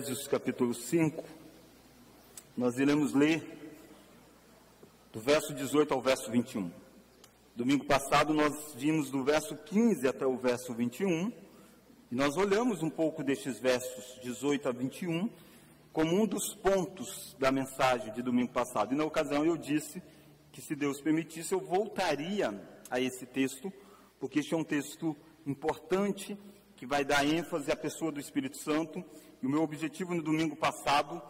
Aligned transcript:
Efésios 0.00 0.26
capítulo 0.26 0.72
5, 0.72 1.22
nós 2.56 2.78
iremos 2.78 3.12
ler 3.12 3.44
do 5.12 5.20
verso 5.20 5.52
18 5.52 5.92
ao 5.92 6.00
verso 6.00 6.30
21. 6.30 6.70
Domingo 7.54 7.84
passado 7.84 8.32
nós 8.32 8.72
vimos 8.74 9.10
do 9.10 9.22
verso 9.22 9.54
15 9.54 10.08
até 10.08 10.24
o 10.24 10.38
verso 10.38 10.72
21, 10.72 11.30
e 12.10 12.14
nós 12.14 12.34
olhamos 12.38 12.82
um 12.82 12.88
pouco 12.88 13.22
destes 13.22 13.60
versos 13.60 14.18
18 14.22 14.70
a 14.70 14.72
21 14.72 15.28
como 15.92 16.18
um 16.18 16.26
dos 16.26 16.54
pontos 16.54 17.36
da 17.38 17.52
mensagem 17.52 18.10
de 18.14 18.22
domingo 18.22 18.52
passado. 18.52 18.94
E 18.94 18.96
na 18.96 19.04
ocasião 19.04 19.44
eu 19.44 19.58
disse 19.58 20.02
que 20.50 20.62
se 20.62 20.74
Deus 20.74 20.98
permitisse 21.02 21.52
eu 21.52 21.60
voltaria 21.60 22.58
a 22.88 22.98
esse 22.98 23.26
texto, 23.26 23.70
porque 24.18 24.38
este 24.38 24.54
é 24.54 24.56
um 24.56 24.64
texto 24.64 25.14
importante 25.46 26.38
que 26.80 26.86
vai 26.86 27.04
dar 27.04 27.26
ênfase 27.26 27.70
à 27.70 27.76
pessoa 27.76 28.10
do 28.10 28.18
Espírito 28.18 28.56
Santo. 28.56 29.04
E 29.42 29.46
o 29.46 29.50
meu 29.50 29.62
objetivo 29.62 30.14
no 30.14 30.22
domingo 30.22 30.56
passado 30.56 31.20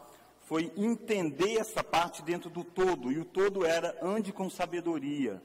foi 0.43 0.73
entender 0.77 1.59
essa 1.59 1.83
parte 1.83 2.23
dentro 2.23 2.49
do 2.49 2.63
todo, 2.63 3.11
e 3.11 3.19
o 3.19 3.25
todo 3.25 3.67
era 3.67 3.99
ande 4.01 4.33
com 4.33 4.49
sabedoria. 4.49 5.43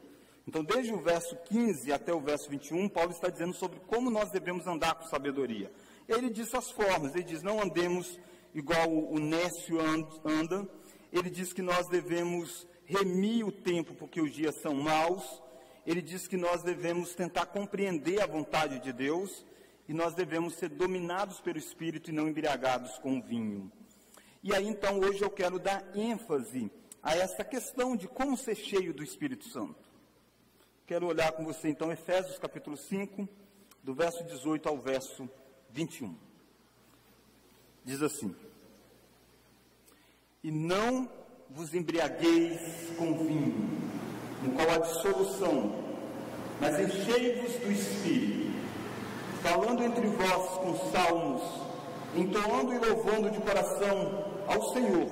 Então, 0.48 0.64
desde 0.64 0.94
o 0.94 1.02
verso 1.02 1.36
15 1.46 1.92
até 1.92 2.14
o 2.14 2.20
verso 2.20 2.48
21, 2.52 2.88
Paulo 2.88 3.10
está 3.10 3.30
dizendo 3.30 3.54
sobre 3.56 3.80
como 3.88 4.12
nós 4.12 4.30
devemos 4.30 4.68
andar 4.68 4.94
com 4.94 5.08
sabedoria. 5.08 5.72
Ele 6.08 6.30
diz 6.30 6.54
as 6.54 6.70
formas, 6.70 7.16
ele 7.16 7.24
diz: 7.24 7.42
não 7.42 7.60
andemos 7.60 8.20
igual 8.54 8.88
o 8.88 9.18
nécio 9.18 9.80
anda, 10.24 10.70
ele 11.12 11.32
diz 11.32 11.52
que 11.52 11.64
nós 11.64 11.88
devemos 11.88 12.68
remir 12.86 13.44
o 13.44 13.52
tempo 13.52 13.96
porque 13.96 14.22
os 14.22 14.32
dias 14.32 14.54
são 14.62 14.76
maus, 14.76 15.42
ele 15.84 16.02
diz 16.04 16.28
que 16.28 16.38
nós 16.38 16.62
devemos 16.62 17.16
tentar 17.16 17.48
compreender 17.48 18.22
a 18.22 18.28
vontade 18.28 18.80
de 18.80 18.94
Deus, 18.94 19.44
e 19.88 19.94
nós 19.94 20.16
devemos 20.16 20.56
ser 20.56 20.70
dominados 20.70 21.40
pelo 21.40 21.58
Espírito 21.58 22.10
e 22.10 22.14
não 22.14 22.28
embriagados 22.28 22.98
com 22.98 23.22
vinho. 23.22 23.72
E 24.44 24.54
aí 24.54 24.68
então 24.68 25.00
hoje 25.00 25.22
eu 25.22 25.30
quero 25.30 25.60
dar 25.60 25.84
ênfase 25.96 26.72
a 27.02 27.16
essa 27.16 27.44
questão 27.44 27.96
de 27.96 28.08
como 28.08 28.36
ser 28.36 28.56
cheio 28.56 28.94
do 28.94 29.04
Espírito 29.04 29.48
Santo. 29.50 29.84
Quero 30.88 31.08
olhar 31.08 31.32
com 31.34 31.46
você 31.46 31.70
então 31.70 31.92
Efésios 31.92 32.38
capítulo 32.40 32.78
5, 32.78 33.28
do 33.84 33.94
verso 33.94 34.24
18 34.24 34.68
ao 34.68 34.78
verso 34.78 35.30
21. 35.70 36.16
Diz 37.84 38.02
assim: 38.02 38.36
E 40.44 40.52
não 40.52 41.10
vos 41.50 41.74
embriagueis 41.74 42.60
com 42.98 43.18
vinho, 43.18 43.70
no 44.44 44.52
qual 44.54 44.70
há 44.72 44.78
dissolução, 44.80 45.84
mas 46.60 46.80
enchei-vos 46.80 47.54
do 47.54 47.72
Espírito 47.72 48.55
falando 49.46 49.84
entre 49.84 50.08
vós 50.08 50.50
com 50.58 50.92
salmos, 50.92 51.42
entoando 52.16 52.74
e 52.74 52.80
louvando 52.80 53.30
de 53.30 53.38
coração 53.40 54.26
ao 54.48 54.74
Senhor, 54.74 55.08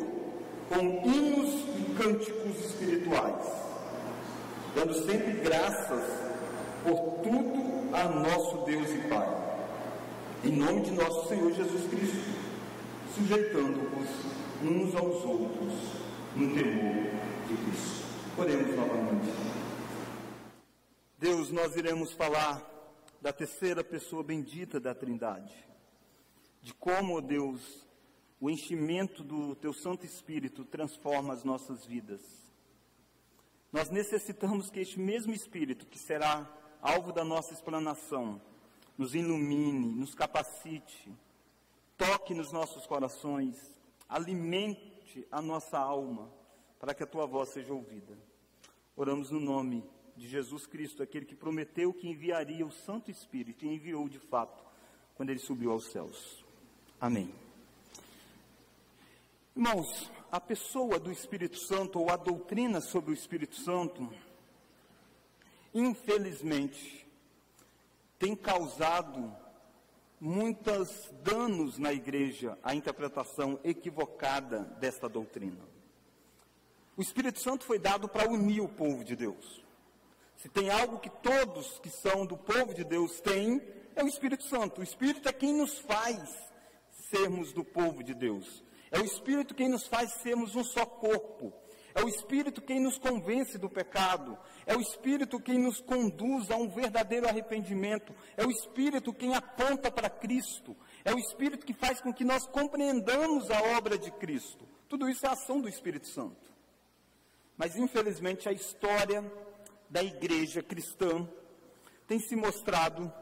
com 0.69 0.79
hinos 1.07 1.53
e 1.77 1.93
cânticos 1.95 2.65
espirituais, 2.65 3.45
dando 4.73 5.05
sempre 5.05 5.33
graças 5.33 6.03
por 6.83 7.19
tudo 7.21 7.95
a 7.95 8.05
nosso 8.05 8.65
Deus 8.65 8.89
e 8.89 9.07
Pai, 9.07 9.29
em 10.43 10.51
nome 10.53 10.81
de 10.81 10.91
nosso 10.91 11.27
Senhor 11.27 11.53
Jesus 11.53 11.87
Cristo, 11.91 12.33
sujeitando-vos 13.15 14.09
uns 14.63 14.95
aos 14.95 15.23
outros 15.25 15.73
no 16.35 16.55
temor 16.55 17.05
de 17.47 17.55
Cristo. 17.55 18.03
Oremos 18.35 18.75
novamente. 18.75 19.31
Deus, 21.19 21.51
nós 21.51 21.75
iremos 21.75 22.11
falar 22.13 22.72
da 23.23 23.31
terceira 23.31 23.85
pessoa 23.85 24.21
bendita 24.21 24.81
da 24.81 24.93
Trindade. 24.93 25.55
De 26.61 26.73
como, 26.73 27.21
Deus, 27.21 27.87
o 28.37 28.49
enchimento 28.49 29.23
do 29.23 29.55
Teu 29.55 29.71
Santo 29.71 30.05
Espírito 30.05 30.65
transforma 30.65 31.33
as 31.33 31.41
nossas 31.45 31.85
vidas. 31.85 32.19
Nós 33.71 33.89
necessitamos 33.89 34.69
que 34.69 34.81
este 34.81 34.99
mesmo 34.99 35.31
Espírito, 35.31 35.85
que 35.85 35.97
será 35.97 36.45
alvo 36.81 37.13
da 37.13 37.23
nossa 37.23 37.53
explanação, 37.53 38.41
nos 38.97 39.15
ilumine, 39.15 39.95
nos 39.95 40.13
capacite, 40.13 41.09
toque 41.95 42.33
nos 42.33 42.51
nossos 42.51 42.85
corações, 42.85 43.55
alimente 44.09 45.25
a 45.31 45.41
nossa 45.41 45.79
alma, 45.79 46.29
para 46.77 46.93
que 46.93 47.03
a 47.03 47.07
Tua 47.07 47.25
voz 47.25 47.47
seja 47.53 47.73
ouvida. 47.73 48.17
Oramos 48.97 49.31
no 49.31 49.39
nome 49.39 49.81
de 50.15 50.27
Jesus 50.27 50.65
Cristo, 50.65 51.01
aquele 51.01 51.25
que 51.25 51.35
prometeu 51.35 51.93
que 51.93 52.07
enviaria 52.07 52.65
o 52.65 52.71
Santo 52.71 53.09
Espírito 53.09 53.65
e 53.65 53.73
enviou 53.73 54.07
de 54.07 54.19
fato 54.19 54.63
quando 55.15 55.29
ele 55.29 55.39
subiu 55.39 55.71
aos 55.71 55.91
céus. 55.91 56.43
Amém. 56.99 57.33
Irmãos, 59.55 60.11
a 60.31 60.39
pessoa 60.39 60.99
do 60.99 61.11
Espírito 61.11 61.57
Santo 61.57 61.99
ou 61.99 62.09
a 62.09 62.15
doutrina 62.15 62.81
sobre 62.81 63.11
o 63.11 63.13
Espírito 63.13 63.55
Santo, 63.55 64.11
infelizmente, 65.73 67.05
tem 68.17 68.35
causado 68.35 69.35
muitos 70.19 71.11
danos 71.21 71.77
na 71.77 71.93
igreja 71.93 72.57
a 72.63 72.73
interpretação 72.73 73.59
equivocada 73.63 74.61
desta 74.79 75.09
doutrina. 75.09 75.59
O 76.95 77.01
Espírito 77.01 77.39
Santo 77.39 77.65
foi 77.65 77.77
dado 77.77 78.07
para 78.07 78.29
unir 78.29 78.61
o 78.61 78.69
povo 78.69 79.03
de 79.03 79.15
Deus. 79.15 79.62
Se 80.43 80.49
tem 80.49 80.69
algo 80.69 80.99
que 80.99 81.09
todos 81.09 81.79
que 81.79 81.89
são 81.89 82.25
do 82.25 82.35
povo 82.35 82.73
de 82.73 82.83
Deus 82.83 83.21
têm, 83.21 83.61
é 83.95 84.03
o 84.03 84.09
Espírito 84.09 84.43
Santo. 84.43 84.81
O 84.81 84.83
Espírito 84.83 85.29
é 85.29 85.31
quem 85.31 85.53
nos 85.53 85.79
faz 85.79 86.19
sermos 87.09 87.53
do 87.53 87.63
povo 87.63 88.03
de 88.03 88.13
Deus. 88.13 88.61
É 88.91 88.99
o 88.99 89.05
Espírito 89.05 89.55
quem 89.55 89.69
nos 89.69 89.87
faz 89.87 90.11
sermos 90.21 90.53
um 90.53 90.63
só 90.65 90.85
corpo. 90.85 91.53
É 91.95 92.03
o 92.03 92.09
Espírito 92.09 92.61
quem 92.61 92.81
nos 92.81 92.97
convence 92.97 93.57
do 93.57 93.69
pecado. 93.69 94.37
É 94.65 94.75
o 94.75 94.81
Espírito 94.81 95.39
quem 95.39 95.57
nos 95.57 95.79
conduz 95.79 96.51
a 96.51 96.57
um 96.57 96.67
verdadeiro 96.67 97.25
arrependimento. 97.25 98.13
É 98.35 98.45
o 98.45 98.51
Espírito 98.51 99.13
quem 99.13 99.33
aponta 99.33 99.89
para 99.89 100.09
Cristo. 100.09 100.75
É 101.05 101.13
o 101.13 101.19
Espírito 101.19 101.65
que 101.65 101.73
faz 101.73 102.01
com 102.01 102.13
que 102.13 102.25
nós 102.25 102.45
compreendamos 102.47 103.49
a 103.49 103.77
obra 103.77 103.97
de 103.97 104.11
Cristo. 104.11 104.67
Tudo 104.89 105.07
isso 105.07 105.25
é 105.25 105.29
ação 105.29 105.61
do 105.61 105.69
Espírito 105.69 106.09
Santo. 106.09 106.51
Mas 107.55 107.77
infelizmente 107.77 108.49
a 108.49 108.51
história 108.51 109.23
da 109.93 110.03
igreja 110.03 110.63
cristã 110.63 111.29
tem 112.07 112.17
se 112.17 112.35
mostrado 112.35 113.13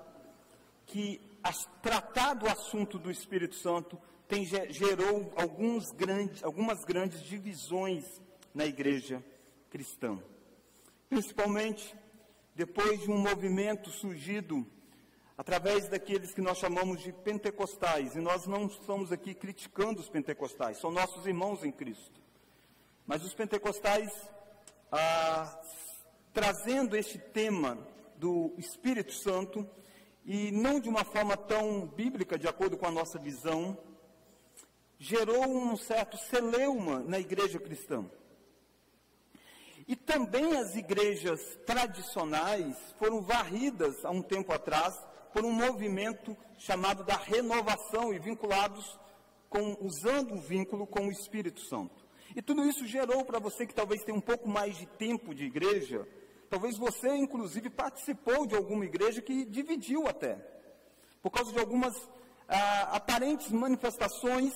que 0.85 1.19
as, 1.43 1.67
tratar 1.81 2.33
do 2.33 2.47
assunto 2.47 2.97
do 2.97 3.11
Espírito 3.11 3.55
Santo 3.55 3.99
tem, 4.25 4.45
gerou 4.45 5.33
alguns 5.35 5.91
grandes, 5.91 6.41
algumas 6.41 6.85
grandes 6.85 7.23
divisões 7.23 8.05
na 8.53 8.65
igreja 8.65 9.21
cristã. 9.69 10.17
Principalmente 11.09 11.93
depois 12.55 13.01
de 13.01 13.11
um 13.11 13.17
movimento 13.17 13.89
surgido 13.89 14.65
através 15.37 15.89
daqueles 15.89 16.33
que 16.33 16.39
nós 16.39 16.57
chamamos 16.57 17.01
de 17.01 17.11
pentecostais. 17.11 18.15
E 18.15 18.21
nós 18.21 18.47
não 18.47 18.67
estamos 18.67 19.11
aqui 19.11 19.33
criticando 19.33 19.99
os 19.99 20.07
pentecostais, 20.07 20.79
são 20.79 20.89
nossos 20.89 21.25
irmãos 21.25 21.65
em 21.65 21.71
Cristo. 21.71 22.21
Mas 23.05 23.25
os 23.25 23.33
pentecostais 23.33 24.09
ah, 24.89 25.61
trazendo 26.33 26.95
este 26.95 27.17
tema 27.17 27.77
do 28.15 28.53
Espírito 28.57 29.13
Santo 29.13 29.67
e 30.25 30.51
não 30.51 30.79
de 30.79 30.89
uma 30.89 31.03
forma 31.03 31.35
tão 31.35 31.85
bíblica, 31.87 32.37
de 32.37 32.47
acordo 32.47 32.77
com 32.77 32.85
a 32.85 32.91
nossa 32.91 33.19
visão, 33.19 33.77
gerou 34.99 35.47
um 35.47 35.75
certo 35.75 36.17
celeuma 36.17 36.99
na 36.99 37.19
igreja 37.19 37.59
cristã. 37.59 38.05
E 39.87 39.95
também 39.95 40.57
as 40.57 40.75
igrejas 40.75 41.41
tradicionais 41.65 42.77
foram 42.97 43.21
varridas 43.21 44.05
há 44.05 44.11
um 44.11 44.21
tempo 44.21 44.53
atrás 44.53 44.95
por 45.33 45.43
um 45.43 45.51
movimento 45.51 46.37
chamado 46.57 47.03
da 47.03 47.15
renovação 47.15 48.13
e 48.13 48.19
vinculados 48.19 48.99
com 49.49 49.75
usando 49.81 50.35
o 50.35 50.39
vínculo 50.39 50.85
com 50.85 51.07
o 51.07 51.11
Espírito 51.11 51.61
Santo. 51.61 52.05
E 52.35 52.41
tudo 52.41 52.63
isso 52.63 52.85
gerou 52.85 53.25
para 53.25 53.39
você 53.39 53.65
que 53.65 53.73
talvez 53.73 54.03
tenha 54.03 54.17
um 54.17 54.21
pouco 54.21 54.47
mais 54.47 54.77
de 54.77 54.85
tempo 54.85 55.35
de 55.35 55.43
igreja, 55.43 56.07
Talvez 56.51 56.77
você, 56.77 57.07
inclusive, 57.15 57.69
participou 57.69 58.45
de 58.45 58.53
alguma 58.53 58.83
igreja 58.83 59.21
que 59.21 59.45
dividiu 59.45 60.05
até, 60.05 60.35
por 61.21 61.31
causa 61.31 61.49
de 61.53 61.57
algumas 61.57 61.95
ah, 62.45 62.97
aparentes 62.97 63.49
manifestações, 63.51 64.53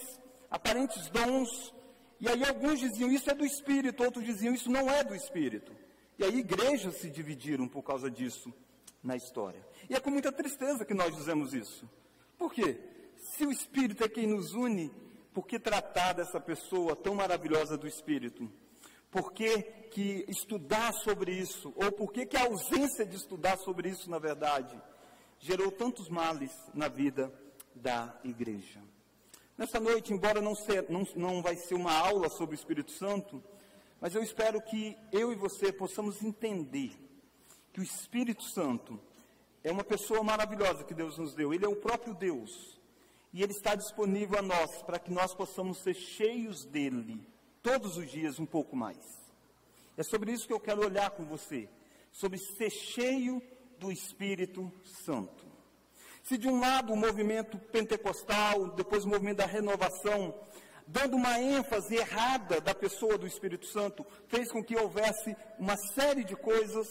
aparentes 0.52 1.08
dons. 1.08 1.74
E 2.20 2.28
aí 2.28 2.44
alguns 2.44 2.82
diziam 2.82 3.10
isso 3.10 3.32
é 3.32 3.34
do 3.34 3.46
Espírito, 3.46 4.04
outros 4.04 4.26
diziam 4.26 4.54
isso 4.54 4.70
não 4.70 4.90
é 4.90 5.06
do 5.06 5.16
Espírito. 5.16 5.72
E 6.20 6.26
aí 6.26 6.40
igrejas 6.40 6.96
se 6.96 7.10
dividiram 7.10 7.66
por 7.66 7.82
causa 7.82 8.12
disso 8.12 8.54
na 9.02 9.16
história. 9.16 9.66
E 9.90 9.96
é 9.96 10.00
com 10.02 10.12
muita 10.12 10.34
tristeza 10.34 10.84
que 10.84 10.94
nós 10.94 11.16
dizemos 11.16 11.54
isso. 11.54 11.90
Por 12.38 12.52
quê? 12.52 12.78
Se 13.16 13.46
o 13.46 13.52
Espírito 13.54 14.04
é 14.04 14.10
quem 14.10 14.28
nos 14.28 14.54
une, 14.54 14.92
por 15.34 15.48
que 15.48 15.58
tratar 15.58 16.12
dessa 16.12 16.42
pessoa 16.42 16.94
tão 16.94 17.16
maravilhosa 17.16 17.78
do 17.78 17.88
Espírito? 17.88 18.52
Por 19.16 19.32
que, 19.32 19.62
que 19.92 20.26
estudar 20.28 20.92
sobre 20.92 21.32
isso? 21.32 21.72
Ou 21.78 21.90
por 21.90 22.12
que, 22.12 22.26
que 22.26 22.36
a 22.36 22.44
ausência 22.44 23.06
de 23.06 23.16
estudar 23.16 23.58
sobre 23.58 23.88
isso, 23.88 24.10
na 24.10 24.20
verdade, 24.20 24.78
gerou 25.40 25.72
tantos 25.72 26.10
males 26.10 26.52
na 26.74 26.90
vida 26.90 27.34
da 27.74 28.14
igreja? 28.26 28.82
Nessa 29.58 29.80
noite, 29.80 30.12
embora 30.12 30.42
não, 30.42 30.54
ser, 30.54 30.86
não, 30.90 31.08
não 31.16 31.42
vai 31.42 31.56
ser 31.56 31.76
uma 31.76 31.94
aula 31.94 32.28
sobre 32.28 32.58
o 32.58 32.60
Espírito 32.60 32.92
Santo, 32.92 33.42
mas 34.02 34.14
eu 34.14 34.22
espero 34.22 34.62
que 34.62 34.98
eu 35.14 35.32
e 35.32 35.36
você 35.36 35.72
possamos 35.72 36.22
entender 36.22 36.92
que 37.72 37.80
o 37.80 37.84
Espírito 37.84 38.44
Santo 38.44 39.00
é 39.64 39.72
uma 39.72 39.86
pessoa 39.86 40.22
maravilhosa 40.26 40.84
que 40.84 40.94
Deus 40.94 41.18
nos 41.18 41.34
deu. 41.34 41.54
Ele 41.54 41.64
é 41.64 41.70
o 41.70 41.78
próprio 41.78 42.14
Deus. 42.14 42.82
E 43.32 43.42
ele 43.42 43.54
está 43.54 43.76
disponível 43.76 44.40
a 44.40 44.42
nós 44.42 44.84
para 44.84 45.00
que 45.00 45.10
nós 45.10 45.34
possamos 45.34 45.78
ser 45.78 45.94
cheios 45.94 46.66
dele 46.66 47.26
todos 47.66 47.98
os 47.98 48.12
dias 48.12 48.40
um 48.40 48.46
pouco 48.46 48.76
mais. 48.76 49.00
É 49.98 50.04
sobre 50.04 50.32
isso 50.32 50.46
que 50.46 50.54
eu 50.54 50.60
quero 50.60 50.86
olhar 50.86 51.10
com 51.10 51.26
você, 51.26 51.68
sobre 52.12 52.38
ser 52.38 52.70
cheio 52.70 53.42
do 53.80 53.92
Espírito 53.92 54.72
Santo. 55.04 55.48
Se 56.24 56.38
de 56.38 56.48
um 56.48 56.60
lado 56.60 56.94
o 56.94 56.96
movimento 56.96 57.58
pentecostal, 57.58 58.70
depois 58.76 59.04
o 59.04 59.10
movimento 59.10 59.38
da 59.38 59.48
renovação, 59.48 60.40
dando 60.86 61.18
uma 61.18 61.40
ênfase 61.40 61.96
errada 61.96 62.62
da 62.62 62.76
pessoa 62.76 63.18
do 63.18 63.26
Espírito 63.26 63.66
Santo, 63.66 64.06
fez 64.28 64.52
com 64.52 64.64
que 64.64 64.78
houvesse 64.78 65.36
uma 65.58 65.76
série 65.76 66.24
de 66.24 66.36
coisas. 66.36 66.88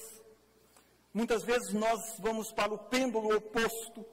Muitas 1.12 1.44
vezes 1.44 1.72
nós 1.72 2.00
vamos 2.18 2.50
para 2.50 2.74
o 2.74 2.78
pêndulo 2.78 3.36
oposto 3.36 4.04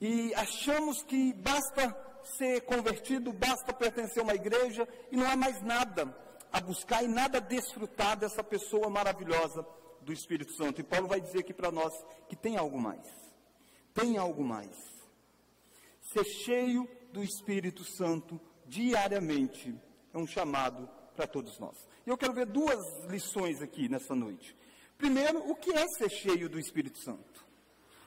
e 0.00 0.32
achamos 0.34 1.02
que 1.02 1.34
basta 1.34 2.07
ser 2.24 2.62
convertido, 2.62 3.32
basta 3.32 3.72
pertencer 3.72 4.20
a 4.20 4.24
uma 4.24 4.34
igreja 4.34 4.88
e 5.10 5.16
não 5.16 5.28
há 5.30 5.36
mais 5.36 5.60
nada 5.62 6.14
a 6.52 6.60
buscar 6.60 7.02
e 7.02 7.08
nada 7.08 7.38
a 7.38 7.40
desfrutar 7.40 8.16
dessa 8.16 8.42
pessoa 8.42 8.88
maravilhosa 8.88 9.66
do 10.02 10.12
Espírito 10.12 10.52
Santo. 10.52 10.80
E 10.80 10.84
Paulo 10.84 11.08
vai 11.08 11.20
dizer 11.20 11.40
aqui 11.40 11.52
para 11.52 11.70
nós 11.70 11.92
que 12.28 12.36
tem 12.36 12.56
algo 12.56 12.80
mais 12.80 13.28
tem 13.98 14.16
algo 14.16 14.44
mais. 14.44 14.76
Ser 16.00 16.24
cheio 16.24 16.88
do 17.12 17.22
Espírito 17.22 17.84
Santo 17.84 18.40
diariamente 18.64 19.74
é 20.14 20.18
um 20.18 20.26
chamado 20.26 20.88
para 21.16 21.26
todos 21.26 21.58
nós. 21.58 21.76
E 22.06 22.10
eu 22.10 22.16
quero 22.16 22.32
ver 22.32 22.46
duas 22.46 22.80
lições 23.08 23.60
aqui 23.60 23.88
nessa 23.88 24.14
noite. 24.14 24.56
Primeiro, 24.96 25.50
o 25.50 25.54
que 25.56 25.72
é 25.72 25.84
ser 25.88 26.10
cheio 26.10 26.48
do 26.48 26.60
Espírito 26.60 26.98
Santo? 26.98 27.44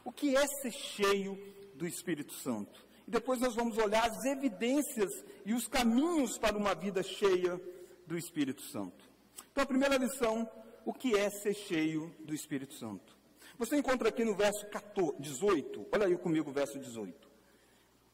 O 0.06 0.12
que 0.12 0.36
é 0.36 0.48
ser 0.48 0.72
cheio 0.72 1.38
do 1.76 1.86
Espírito 1.86 2.34
Santo? 2.36 2.86
Depois 3.12 3.42
nós 3.42 3.54
vamos 3.54 3.78
olhar 3.78 4.10
as 4.10 4.24
evidências 4.24 5.12
e 5.46 5.54
os 5.54 5.68
caminhos 5.68 6.38
para 6.38 6.58
uma 6.58 6.74
vida 6.74 7.04
cheia 7.04 7.60
do 8.08 8.18
Espírito 8.18 8.62
Santo. 8.62 9.04
Então, 9.52 9.66
a 9.66 9.68
primeira 9.68 9.98
lição, 9.98 10.50
o 10.86 10.94
que 10.94 11.18
é 11.18 11.30
ser 11.30 11.54
cheio 11.54 12.16
do 12.22 12.34
Espírito 12.34 12.74
Santo? 12.74 13.18
Você 13.58 13.76
encontra 13.76 14.08
aqui 14.08 14.24
no 14.24 14.34
verso 14.34 14.66
14, 14.68 15.18
18, 15.20 15.88
olha 15.92 16.08
aí 16.08 16.18
comigo 16.18 16.52
o 16.52 16.54
verso 16.54 16.80
18. 16.80 17.30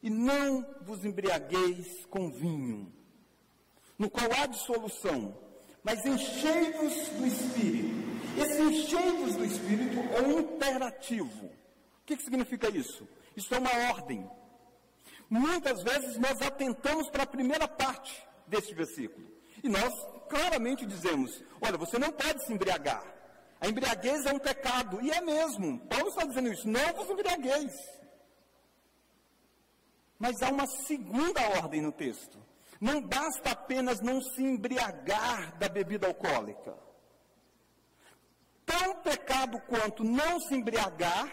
E 0.02 0.10
não 0.10 0.66
vos 0.82 1.06
embriagueis 1.06 2.04
com 2.08 2.32
vinho, 2.32 2.92
no 4.00 4.10
qual 4.10 4.32
há 4.34 4.48
dissolução, 4.48 5.38
mas 5.84 6.04
enchei-vos 6.08 7.10
do 7.10 7.28
Espírito. 7.28 8.08
Esse 8.36 8.62
enchei-vos 8.64 9.36
do 9.36 9.46
Espírito 9.46 10.00
é 10.16 10.22
um 10.24 10.40
imperativo. 10.40 11.46
O 11.46 11.52
que, 12.04 12.18
que 12.18 12.24
significa 12.24 12.68
isso? 12.76 13.08
Isso 13.36 13.54
é 13.54 13.60
uma 13.60 13.92
ordem. 13.92 14.28
Muitas 15.30 15.84
vezes 15.84 16.18
nós 16.18 16.42
atentamos 16.42 17.10
para 17.10 17.24
a 17.24 17.28
primeira 17.28 17.68
parte 17.68 18.26
deste 18.48 18.74
versículo. 18.74 19.28
E 19.64 19.70
nós 19.70 19.94
claramente 20.30 20.86
dizemos: 20.86 21.44
olha, 21.62 21.78
você 21.78 21.98
não 21.98 22.12
pode 22.12 22.46
se 22.46 22.54
embriagar. 22.54 23.04
A 23.60 23.68
embriaguez 23.68 24.26
é 24.26 24.34
um 24.34 24.40
pecado, 24.40 25.02
e 25.02 25.10
é 25.10 25.20
mesmo. 25.20 25.80
Paulo 25.88 26.10
está 26.10 26.26
dizendo 26.26 26.52
isso, 26.52 26.68
não 26.68 26.94
vos 26.94 27.10
embriagueis. 27.10 27.74
Mas 30.20 30.42
há 30.42 30.50
uma 30.50 30.68
segunda 30.68 31.42
ordem 31.62 31.82
no 31.82 31.92
texto. 31.92 32.38
Não 32.80 33.02
basta 33.02 33.52
apenas 33.52 34.00
não 34.02 34.22
se 34.22 34.42
embriagar 34.44 35.58
da 35.58 35.68
bebida 35.68 36.08
alcoólica. 36.08 36.78
Tão 38.66 38.96
pecado 39.02 39.60
quanto 39.62 40.04
não 40.04 40.40
se 40.40 40.54
embriagar, 40.54 41.28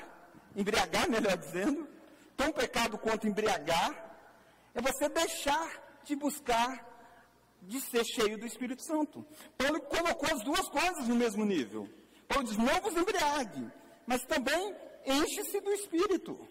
embriagar 0.57 1.09
melhor 1.09 1.37
dizendo, 1.37 1.87
tão 2.37 2.53
pecado 2.53 2.99
quanto 2.99 3.27
embriagar, 3.27 4.17
é 4.75 4.81
você 4.81 5.09
deixar 5.09 5.71
de 6.05 6.17
buscar 6.17 6.93
de 7.63 7.81
ser 7.81 8.05
cheio 8.05 8.39
do 8.39 8.47
Espírito 8.47 8.83
Santo. 8.83 9.27
Paulo 9.57 9.81
colocou 9.81 10.29
as 10.33 10.45
duas 10.45 10.69
coisas 10.69 11.09
no 11.09 11.15
mesmo 11.15 11.45
nível. 11.45 11.89
Paulo 12.29 12.45
diz: 12.45 12.57
não 12.57 12.81
vos 12.81 12.97
embriague, 12.97 13.71
mas 14.07 14.25
também 14.25 14.77
enche-se 15.07 15.61
do 15.61 15.73
Espírito. 15.73 16.49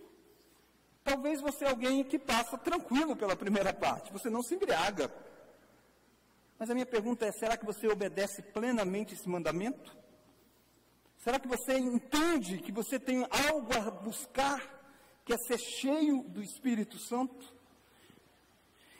Talvez 1.03 1.41
você 1.41 1.65
é 1.65 1.69
alguém 1.69 2.03
que 2.03 2.17
passa 2.17 2.57
tranquilo 2.57 3.15
pela 3.15 3.35
primeira 3.35 3.73
parte, 3.73 4.11
você 4.11 4.29
não 4.29 4.41
se 4.41 4.55
embriaga. 4.55 5.13
Mas 6.57 6.69
a 6.69 6.73
minha 6.73 6.85
pergunta 6.85 7.25
é: 7.25 7.31
será 7.31 7.57
que 7.57 7.65
você 7.65 7.87
obedece 7.87 8.41
plenamente 8.41 9.13
esse 9.13 9.27
mandamento? 9.27 9.95
Será 11.17 11.39
que 11.39 11.47
você 11.47 11.77
entende 11.77 12.57
que 12.57 12.71
você 12.71 12.99
tem 12.99 13.25
algo 13.49 13.71
a 13.77 13.91
buscar, 13.91 14.61
que 15.25 15.33
é 15.33 15.37
ser 15.37 15.57
cheio 15.57 16.23
do 16.23 16.41
Espírito 16.41 16.97
Santo? 16.97 17.53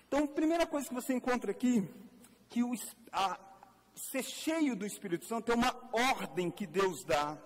Então, 0.07 0.25
a 0.25 0.27
primeira 0.27 0.65
coisa 0.65 0.87
que 0.87 0.93
você 0.93 1.13
encontra 1.13 1.51
aqui, 1.51 1.87
que 2.49 2.63
o, 2.63 2.73
a, 3.11 3.39
ser 3.95 4.23
cheio 4.23 4.75
do 4.75 4.85
Espírito 4.85 5.25
Santo 5.25 5.51
é 5.51 5.55
uma 5.55 5.89
ordem 5.91 6.51
que 6.51 6.67
Deus 6.67 7.03
dá 7.03 7.37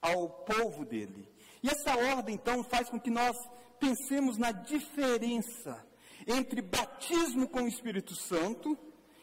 ao 0.00 0.28
povo 0.28 0.84
dele. 0.84 1.28
E 1.62 1.68
essa 1.68 1.96
ordem, 2.14 2.34
então, 2.34 2.62
faz 2.64 2.88
com 2.88 3.00
que 3.00 3.10
nós 3.10 3.36
pensemos 3.78 4.36
na 4.38 4.52
diferença 4.52 5.84
entre 6.26 6.60
batismo 6.62 7.48
com 7.48 7.62
o 7.62 7.68
Espírito 7.68 8.14
Santo 8.14 8.76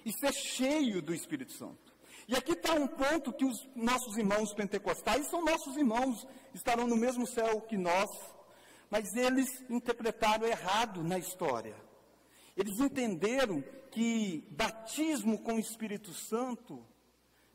e 0.06 0.12
ser 0.12 0.34
cheio 0.34 1.02
do 1.02 1.14
Espírito 1.14 1.54
Santo. 1.54 1.94
E 2.28 2.36
aqui 2.36 2.54
está 2.54 2.74
um 2.74 2.88
ponto 2.88 3.32
que 3.32 3.46
os 3.46 3.68
nossos 3.76 4.18
irmãos 4.18 4.54
pentecostais 4.54 5.28
são 5.28 5.46
nossos 5.46 5.78
irmãos, 5.78 6.28
estarão 6.54 6.88
no 6.88 6.96
mesmo 6.96 7.28
céu 7.28 7.62
que 7.62 7.78
nós, 7.78 8.10
mas 8.90 9.16
eles 9.16 9.48
interpretaram 9.70 10.48
errado 10.48 11.04
na 11.04 11.18
história. 11.18 11.76
Eles 12.56 12.80
entenderam 12.80 13.64
que 13.92 14.48
batismo 14.52 15.40
com 15.40 15.56
o 15.56 15.60
Espírito 15.60 16.14
Santo 16.14 16.86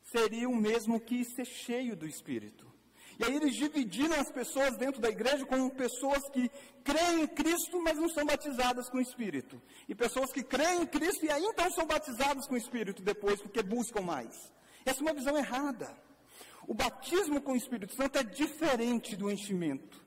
seria 0.03 0.49
o 0.49 0.55
mesmo 0.55 0.99
que 0.99 1.23
ser 1.23 1.45
cheio 1.45 1.95
do 1.95 2.07
Espírito. 2.07 2.71
E 3.19 3.23
aí 3.23 3.35
eles 3.35 3.55
dividiram 3.55 4.19
as 4.19 4.31
pessoas 4.31 4.75
dentro 4.77 4.99
da 4.99 5.09
igreja 5.09 5.45
como 5.45 5.69
pessoas 5.69 6.27
que 6.29 6.49
creem 6.83 7.21
em 7.21 7.27
Cristo, 7.27 7.79
mas 7.81 7.95
não 7.95 8.09
são 8.09 8.25
batizadas 8.25 8.89
com 8.89 8.97
o 8.97 9.01
Espírito. 9.01 9.61
E 9.87 9.93
pessoas 9.93 10.31
que 10.31 10.41
creem 10.43 10.81
em 10.81 10.87
Cristo 10.87 11.25
e 11.25 11.29
aí 11.29 11.43
então 11.43 11.69
são 11.71 11.85
batizadas 11.85 12.47
com 12.47 12.55
o 12.55 12.57
Espírito 12.57 13.03
depois, 13.03 13.39
porque 13.39 13.61
buscam 13.61 14.01
mais. 14.01 14.51
Essa 14.83 14.99
é 14.99 15.03
uma 15.03 15.13
visão 15.13 15.37
errada. 15.37 15.95
O 16.67 16.73
batismo 16.73 17.41
com 17.41 17.53
o 17.53 17.55
Espírito 17.55 17.95
Santo 17.95 18.17
é 18.17 18.23
diferente 18.23 19.15
do 19.15 19.29
enchimento. 19.29 20.00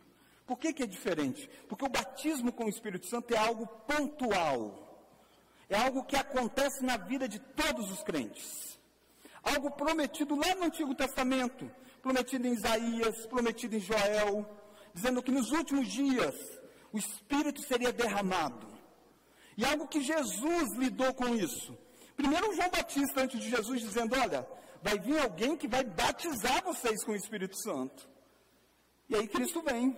Por 0.46 0.58
que, 0.58 0.72
que 0.72 0.82
é 0.82 0.86
diferente? 0.86 1.48
Porque 1.68 1.84
o 1.84 1.88
batismo 1.88 2.52
com 2.52 2.66
o 2.66 2.68
Espírito 2.68 3.06
Santo 3.06 3.34
é 3.34 3.38
algo 3.38 3.66
pontual. 3.66 4.84
É 5.68 5.76
algo 5.76 6.04
que 6.04 6.16
acontece 6.16 6.84
na 6.84 6.96
vida 6.96 7.26
de 7.26 7.38
todos 7.38 7.90
os 7.90 8.02
crentes. 8.02 8.78
Algo 9.42 9.70
prometido 9.70 10.34
lá 10.34 10.54
no 10.54 10.64
Antigo 10.64 10.94
Testamento, 10.94 11.70
prometido 12.02 12.46
em 12.46 12.52
Isaías, 12.52 13.26
prometido 13.26 13.76
em 13.76 13.80
Joel, 13.80 14.46
dizendo 14.92 15.22
que 15.22 15.30
nos 15.30 15.50
últimos 15.50 15.88
dias 15.88 16.34
o 16.92 16.98
Espírito 16.98 17.62
seria 17.62 17.92
derramado. 17.92 18.66
E 19.56 19.64
algo 19.64 19.88
que 19.88 20.02
Jesus 20.02 20.74
lidou 20.76 21.14
com 21.14 21.34
isso. 21.34 21.76
Primeiro 22.16 22.54
João 22.54 22.70
Batista, 22.70 23.22
antes 23.22 23.40
de 23.40 23.50
Jesus, 23.50 23.80
dizendo: 23.80 24.14
Olha, 24.18 24.46
vai 24.82 24.98
vir 24.98 25.18
alguém 25.18 25.56
que 25.56 25.68
vai 25.68 25.84
batizar 25.84 26.62
vocês 26.64 27.02
com 27.04 27.12
o 27.12 27.16
Espírito 27.16 27.56
Santo. 27.56 28.08
E 29.08 29.16
aí 29.16 29.26
Cristo 29.26 29.62
vem. 29.62 29.96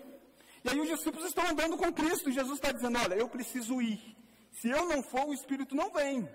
E 0.67 0.71
aí 0.71 0.81
os 0.81 0.89
discípulos 0.89 1.29
estão 1.29 1.47
andando 1.49 1.77
com 1.77 1.93
Cristo. 1.93 2.29
E 2.29 2.33
Jesus 2.33 2.55
está 2.55 2.73
dizendo: 2.73 2.99
Olha, 2.99 3.15
eu 3.15 3.29
preciso 3.29 3.81
ir. 3.81 4.17
Se 4.51 4.69
eu 4.69 4.87
não 4.89 5.03
for, 5.03 5.27
o 5.27 5.35
Espírito 5.35 5.77
não 5.77 5.93
vem. 5.93 6.29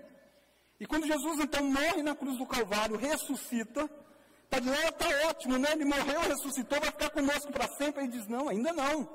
E 0.80 0.86
quando 0.86 1.06
Jesus 1.06 1.38
então 1.38 1.62
morre 1.64 2.02
na 2.02 2.14
cruz 2.14 2.38
do 2.38 2.46
Calvário, 2.46 2.96
ressuscita, 2.96 3.88
está 4.44 4.58
dizendo, 4.58 4.88
está 4.88 5.06
ah, 5.06 5.28
ótimo, 5.28 5.58
né? 5.58 5.68
Ele 5.72 5.84
morreu, 5.84 6.20
ressuscitou, 6.22 6.80
vai 6.80 6.90
ficar 6.90 7.10
conosco 7.10 7.52
para 7.52 7.68
sempre. 7.76 8.04
Ele 8.04 8.12
diz, 8.12 8.26
não, 8.26 8.48
ainda 8.48 8.72
não. 8.72 9.08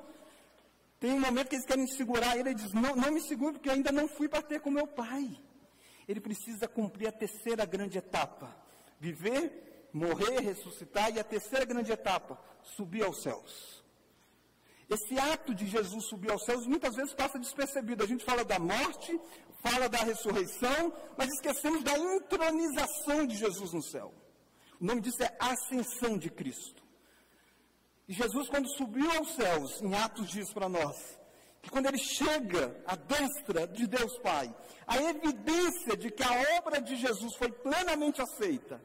Tem 1.00 1.12
um 1.12 1.20
momento 1.20 1.48
que 1.48 1.56
eles 1.56 1.66
querem 1.66 1.86
segurar 1.86 2.36
ele, 2.36 2.50
ele 2.50 2.54
diz, 2.54 2.72
não, 2.72 2.96
não 2.96 3.12
me 3.12 3.20
segure, 3.20 3.52
porque 3.52 3.70
ainda 3.70 3.92
não 3.92 4.08
fui 4.08 4.28
para 4.28 4.42
ter 4.42 4.60
com 4.60 4.70
meu 4.70 4.86
pai. 4.86 5.28
Ele 6.08 6.20
precisa 6.20 6.66
cumprir 6.66 7.08
a 7.08 7.12
terceira 7.12 7.64
grande 7.64 7.98
etapa. 7.98 8.56
Viver, 8.98 9.88
morrer, 9.92 10.40
ressuscitar, 10.40 11.14
e 11.14 11.20
a 11.20 11.24
terceira 11.24 11.64
grande 11.64 11.92
etapa, 11.92 12.40
subir 12.62 13.04
aos 13.04 13.22
céus. 13.22 13.77
Esse 14.88 15.18
ato 15.18 15.54
de 15.54 15.66
Jesus 15.66 16.06
subir 16.06 16.30
aos 16.30 16.44
céus 16.44 16.66
muitas 16.66 16.94
vezes 16.96 17.12
passa 17.12 17.38
despercebido. 17.38 18.02
A 18.02 18.06
gente 18.06 18.24
fala 18.24 18.44
da 18.44 18.58
morte, 18.58 19.20
fala 19.62 19.88
da 19.88 19.98
ressurreição, 19.98 20.92
mas 21.16 21.28
esquecemos 21.34 21.82
da 21.82 21.98
entronização 21.98 23.26
de 23.26 23.36
Jesus 23.36 23.72
no 23.72 23.82
céu. 23.82 24.14
O 24.80 24.84
nome 24.84 25.02
disso 25.02 25.22
é 25.22 25.36
ascensão 25.38 26.16
de 26.16 26.30
Cristo. 26.30 26.82
E 28.08 28.14
Jesus, 28.14 28.48
quando 28.48 28.68
subiu 28.70 29.10
aos 29.10 29.34
céus, 29.34 29.82
em 29.82 29.94
Atos 29.94 30.30
diz 30.30 30.50
para 30.52 30.68
nós, 30.68 30.96
que 31.60 31.68
quando 31.68 31.86
ele 31.86 31.98
chega 31.98 32.82
à 32.86 32.96
destra 32.96 33.66
de 33.66 33.86
Deus 33.86 34.16
Pai, 34.20 34.54
a 34.86 34.96
evidência 35.02 35.96
de 35.96 36.10
que 36.10 36.22
a 36.22 36.58
obra 36.58 36.80
de 36.80 36.96
Jesus 36.96 37.34
foi 37.34 37.52
plenamente 37.52 38.22
aceita 38.22 38.80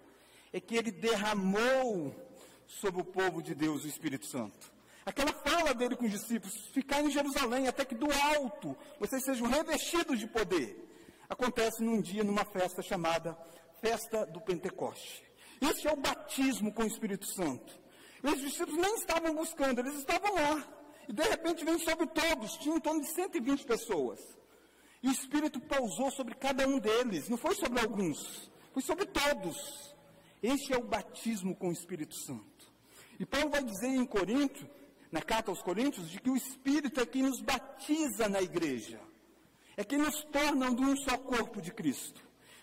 é 0.51 0.59
que 0.59 0.75
ele 0.75 0.91
derramou 0.91 2.13
sobre 2.67 3.01
o 3.01 3.05
povo 3.05 3.41
de 3.41 3.55
Deus 3.55 3.85
o 3.85 3.87
Espírito 3.87 4.25
Santo. 4.25 4.72
Aquela 5.05 5.33
fala 5.33 5.73
dele 5.73 5.95
com 5.95 6.05
os 6.05 6.11
discípulos, 6.11 6.53
ficar 6.73 7.01
em 7.01 7.11
Jerusalém 7.11 7.67
até 7.67 7.83
que 7.83 7.95
do 7.95 8.07
alto 8.11 8.75
vocês 8.99 9.23
sejam 9.23 9.47
revestidos 9.47 10.19
de 10.19 10.27
poder, 10.27 10.77
acontece 11.29 11.83
num 11.83 12.01
dia, 12.01 12.23
numa 12.23 12.45
festa 12.45 12.81
chamada 12.81 13.37
Festa 13.81 14.25
do 14.25 14.39
Pentecoste. 14.39 15.23
Esse 15.61 15.87
é 15.87 15.91
o 15.91 15.97
batismo 15.97 16.71
com 16.73 16.83
o 16.83 16.87
Espírito 16.87 17.25
Santo. 17.25 17.77
E 18.23 18.27
os 18.27 18.39
discípulos 18.39 18.79
nem 18.79 18.95
estavam 18.95 19.35
buscando, 19.35 19.79
eles 19.79 19.95
estavam 19.95 20.33
lá. 20.33 20.65
E 21.07 21.11
de 21.11 21.23
repente 21.23 21.65
vem 21.65 21.77
sobre 21.79 22.07
todos, 22.07 22.57
tinha 22.57 22.77
em 22.77 22.79
torno 22.79 23.01
de 23.01 23.07
120 23.07 23.65
pessoas. 23.65 24.19
E 25.01 25.09
o 25.09 25.11
Espírito 25.11 25.59
pousou 25.59 26.09
sobre 26.11 26.33
cada 26.35 26.65
um 26.65 26.79
deles, 26.79 27.27
não 27.27 27.37
foi 27.37 27.55
sobre 27.55 27.81
alguns, 27.81 28.49
foi 28.71 28.81
sobre 28.81 29.05
todos. 29.05 29.93
Este 30.41 30.73
é 30.73 30.77
o 30.77 30.83
batismo 30.83 31.53
com 31.55 31.67
o 31.69 31.73
Espírito 31.73 32.15
Santo. 32.15 32.71
E 33.19 33.25
Paulo 33.25 33.49
vai 33.49 33.63
dizer 33.63 33.87
em 33.87 34.05
Corinto, 34.05 34.65
na 35.13 35.21
carta 35.21 35.51
aos 35.51 35.61
Coríntios, 35.61 36.09
de 36.09 36.19
que 36.19 36.29
o 36.31 36.35
Espírito 36.35 36.99
é 36.99 37.05
quem 37.05 37.21
nos 37.21 37.39
batiza 37.39 38.27
na 38.27 38.41
igreja, 38.41 38.99
é 39.77 39.83
quem 39.83 39.99
nos 39.99 40.23
torna 40.23 40.73
de 40.73 40.81
um 40.81 40.97
só 40.97 41.15
corpo 41.19 41.61
de 41.61 41.71
Cristo. 41.71 42.19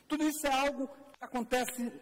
Tudo 0.08 0.24
isso 0.24 0.44
é 0.48 0.52
algo 0.52 0.88
que 0.88 1.24
acontece 1.24 1.92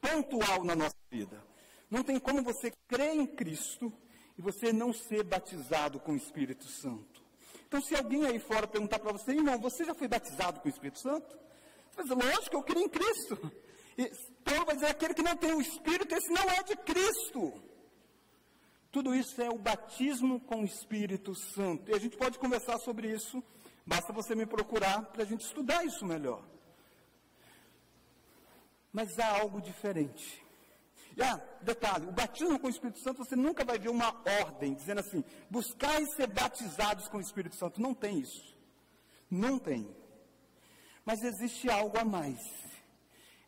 pontual 0.00 0.64
na 0.64 0.74
nossa 0.74 0.96
vida. 1.10 1.44
Não 1.90 2.02
tem 2.02 2.18
como 2.18 2.42
você 2.42 2.72
crer 2.88 3.14
em 3.14 3.26
Cristo 3.26 3.92
e 4.38 4.40
você 4.40 4.72
não 4.72 4.90
ser 4.90 5.22
batizado 5.22 6.00
com 6.00 6.12
o 6.12 6.16
Espírito 6.16 6.66
Santo. 6.66 7.22
Então, 7.68 7.82
se 7.82 7.94
alguém 7.94 8.24
aí 8.24 8.38
fora 8.38 8.66
perguntar 8.66 9.00
para 9.00 9.12
você, 9.12 9.32
irmão, 9.32 9.58
você 9.58 9.84
já 9.84 9.94
foi 9.94 10.08
batizado 10.08 10.60
com 10.60 10.68
o 10.68 10.70
Espírito 10.70 10.98
Santo? 10.98 11.28
Você 11.90 11.96
vai 11.96 12.04
dizer, 12.04 12.34
lógico, 12.34 12.56
eu 12.56 12.62
creio 12.62 12.86
em 12.86 12.88
Cristo. 12.88 13.52
E 13.98 14.10
Paulo 14.42 14.64
vai 14.64 14.76
dizer, 14.76 14.86
aquele 14.86 15.12
que 15.12 15.22
não 15.22 15.36
tem 15.36 15.52
o 15.52 15.60
Espírito, 15.60 16.14
esse 16.14 16.30
não 16.30 16.48
é 16.48 16.62
de 16.62 16.74
Cristo. 16.76 17.71
Tudo 18.92 19.14
isso 19.14 19.40
é 19.40 19.48
o 19.48 19.56
batismo 19.56 20.38
com 20.38 20.60
o 20.60 20.64
Espírito 20.66 21.34
Santo. 21.34 21.90
E 21.90 21.94
a 21.94 21.98
gente 21.98 22.14
pode 22.14 22.38
conversar 22.38 22.78
sobre 22.78 23.10
isso, 23.10 23.42
basta 23.86 24.12
você 24.12 24.34
me 24.34 24.44
procurar 24.44 25.06
para 25.06 25.22
a 25.22 25.26
gente 25.26 25.46
estudar 25.46 25.82
isso 25.82 26.04
melhor. 26.04 26.44
Mas 28.92 29.18
há 29.18 29.40
algo 29.40 29.62
diferente. 29.62 30.44
E, 31.16 31.22
ah, 31.22 31.42
detalhe, 31.62 32.06
o 32.06 32.12
batismo 32.12 32.58
com 32.58 32.66
o 32.66 32.70
Espírito 32.70 33.00
Santo, 33.00 33.24
você 33.24 33.34
nunca 33.34 33.64
vai 33.64 33.78
ver 33.78 33.88
uma 33.88 34.14
ordem 34.42 34.74
dizendo 34.74 35.00
assim, 35.00 35.24
buscar 35.48 36.00
e 36.00 36.06
ser 36.12 36.26
batizados 36.26 37.08
com 37.08 37.16
o 37.16 37.20
Espírito 37.20 37.56
Santo. 37.56 37.80
Não 37.80 37.94
tem 37.94 38.18
isso. 38.18 38.54
Não 39.30 39.58
tem. 39.58 39.88
Mas 41.02 41.22
existe 41.22 41.70
algo 41.70 41.98
a 41.98 42.04
mais. 42.04 42.38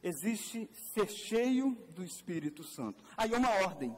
Existe 0.02 0.70
ser 0.94 1.08
cheio 1.08 1.72
do 1.90 2.02
Espírito 2.02 2.64
Santo. 2.64 3.04
Aí 3.14 3.32
é 3.32 3.36
uma 3.36 3.50
ordem. 3.50 3.94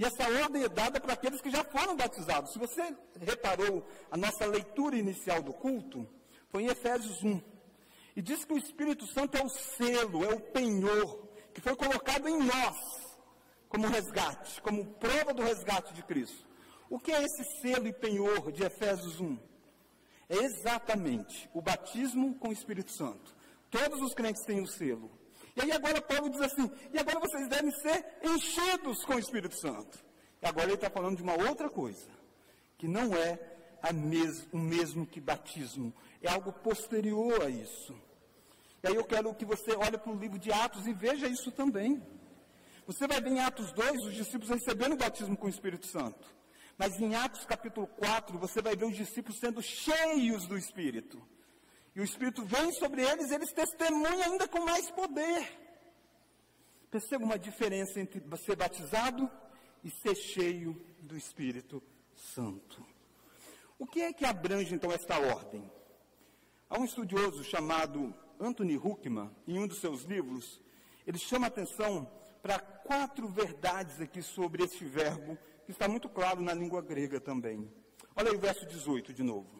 E 0.00 0.04
essa 0.06 0.26
ordem 0.42 0.62
é 0.62 0.68
dada 0.70 0.98
para 0.98 1.12
aqueles 1.12 1.42
que 1.42 1.50
já 1.50 1.62
foram 1.62 1.94
batizados. 1.94 2.54
Se 2.54 2.58
você 2.58 2.96
reparou, 3.20 3.86
a 4.10 4.16
nossa 4.16 4.46
leitura 4.46 4.96
inicial 4.96 5.42
do 5.42 5.52
culto 5.52 6.08
foi 6.48 6.62
em 6.62 6.68
Efésios 6.68 7.22
1. 7.22 7.38
E 8.16 8.22
diz 8.22 8.46
que 8.46 8.54
o 8.54 8.56
Espírito 8.56 9.06
Santo 9.12 9.36
é 9.36 9.44
o 9.44 9.48
selo, 9.50 10.24
é 10.24 10.34
o 10.34 10.40
penhor 10.40 11.28
que 11.52 11.60
foi 11.60 11.76
colocado 11.76 12.26
em 12.26 12.38
nós 12.38 12.78
como 13.68 13.88
resgate, 13.88 14.62
como 14.62 14.86
prova 14.94 15.34
do 15.34 15.42
resgate 15.42 15.92
de 15.92 16.02
Cristo. 16.02 16.48
O 16.88 16.98
que 16.98 17.12
é 17.12 17.22
esse 17.22 17.44
selo 17.60 17.86
e 17.86 17.92
penhor 17.92 18.50
de 18.52 18.64
Efésios 18.64 19.20
1? 19.20 19.38
É 20.30 20.36
exatamente 20.36 21.50
o 21.52 21.60
batismo 21.60 22.34
com 22.36 22.48
o 22.48 22.54
Espírito 22.54 22.90
Santo. 22.90 23.36
Todos 23.70 24.00
os 24.00 24.14
crentes 24.14 24.46
têm 24.46 24.62
o 24.62 24.66
selo. 24.66 25.10
E 25.60 25.64
aí 25.64 25.72
agora 25.72 26.00
Paulo 26.00 26.30
diz 26.30 26.40
assim, 26.40 26.70
e 26.90 26.98
agora 26.98 27.20
vocês 27.20 27.46
devem 27.48 27.70
ser 27.70 28.04
enchidos 28.22 29.04
com 29.04 29.14
o 29.14 29.18
Espírito 29.18 29.54
Santo. 29.60 30.02
E 30.40 30.46
agora 30.46 30.68
ele 30.68 30.74
está 30.74 30.88
falando 30.88 31.18
de 31.18 31.22
uma 31.22 31.34
outra 31.34 31.68
coisa, 31.68 32.08
que 32.78 32.88
não 32.88 33.14
é 33.14 33.38
mes 33.92 34.46
o 34.52 34.58
mesmo 34.58 35.06
que 35.06 35.20
batismo, 35.20 35.92
é 36.22 36.30
algo 36.30 36.50
posterior 36.50 37.42
a 37.42 37.50
isso. 37.50 37.94
E 38.82 38.88
aí 38.88 38.94
eu 38.94 39.04
quero 39.04 39.34
que 39.34 39.44
você 39.44 39.72
olhe 39.72 39.98
para 39.98 40.10
o 40.10 40.18
livro 40.18 40.38
de 40.38 40.50
Atos 40.50 40.86
e 40.86 40.94
veja 40.94 41.26
isso 41.28 41.52
também. 41.52 42.02
Você 42.86 43.06
vai 43.06 43.20
ver 43.20 43.30
em 43.30 43.40
Atos 43.40 43.70
2 43.72 44.06
os 44.06 44.14
discípulos 44.14 44.48
recebendo 44.48 44.94
o 44.94 44.96
batismo 44.96 45.36
com 45.36 45.46
o 45.46 45.50
Espírito 45.50 45.86
Santo. 45.86 46.26
Mas 46.78 46.98
em 46.98 47.14
Atos 47.14 47.44
capítulo 47.44 47.86
4, 47.86 48.38
você 48.38 48.62
vai 48.62 48.74
ver 48.74 48.86
os 48.86 48.96
discípulos 48.96 49.38
sendo 49.38 49.60
cheios 49.60 50.46
do 50.46 50.56
Espírito. 50.56 51.22
E 51.94 52.00
o 52.00 52.04
Espírito 52.04 52.44
vem 52.44 52.72
sobre 52.72 53.02
eles, 53.02 53.30
eles 53.30 53.52
testemunham 53.52 54.32
ainda 54.32 54.46
com 54.46 54.60
mais 54.60 54.90
poder. 54.90 55.58
Perceba 56.90 57.24
uma 57.24 57.38
diferença 57.38 58.00
entre 58.00 58.22
ser 58.38 58.56
batizado 58.56 59.30
e 59.82 59.90
ser 59.90 60.14
cheio 60.14 60.80
do 61.00 61.16
Espírito 61.16 61.82
Santo. 62.34 62.84
O 63.78 63.86
que 63.86 64.02
é 64.02 64.12
que 64.12 64.24
abrange 64.24 64.74
então 64.74 64.92
esta 64.92 65.18
ordem? 65.18 65.70
Há 66.68 66.78
um 66.78 66.84
estudioso 66.84 67.42
chamado 67.42 68.14
Anthony 68.38 68.76
Huckman, 68.76 69.30
em 69.46 69.58
um 69.58 69.66
dos 69.66 69.80
seus 69.80 70.02
livros, 70.02 70.60
ele 71.06 71.18
chama 71.18 71.46
atenção 71.46 72.10
para 72.42 72.58
quatro 72.58 73.28
verdades 73.28 74.00
aqui 74.00 74.22
sobre 74.22 74.64
este 74.64 74.84
verbo, 74.84 75.36
que 75.64 75.72
está 75.72 75.88
muito 75.88 76.08
claro 76.08 76.40
na 76.40 76.54
língua 76.54 76.80
grega 76.80 77.20
também. 77.20 77.70
Olha 78.16 78.30
aí 78.30 78.36
o 78.36 78.40
verso 78.40 78.66
18 78.66 79.12
de 79.12 79.22
novo. 79.22 79.59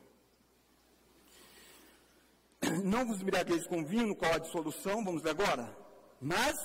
Não 2.84 3.06
vos 3.06 3.20
embriagueis 3.20 3.66
com 3.66 3.84
vinho, 3.84 4.08
no 4.08 4.16
qual 4.16 4.32
há 4.32 4.38
dissolução, 4.38 5.04
vamos 5.04 5.22
ver 5.22 5.30
agora, 5.30 5.76
mas 6.20 6.56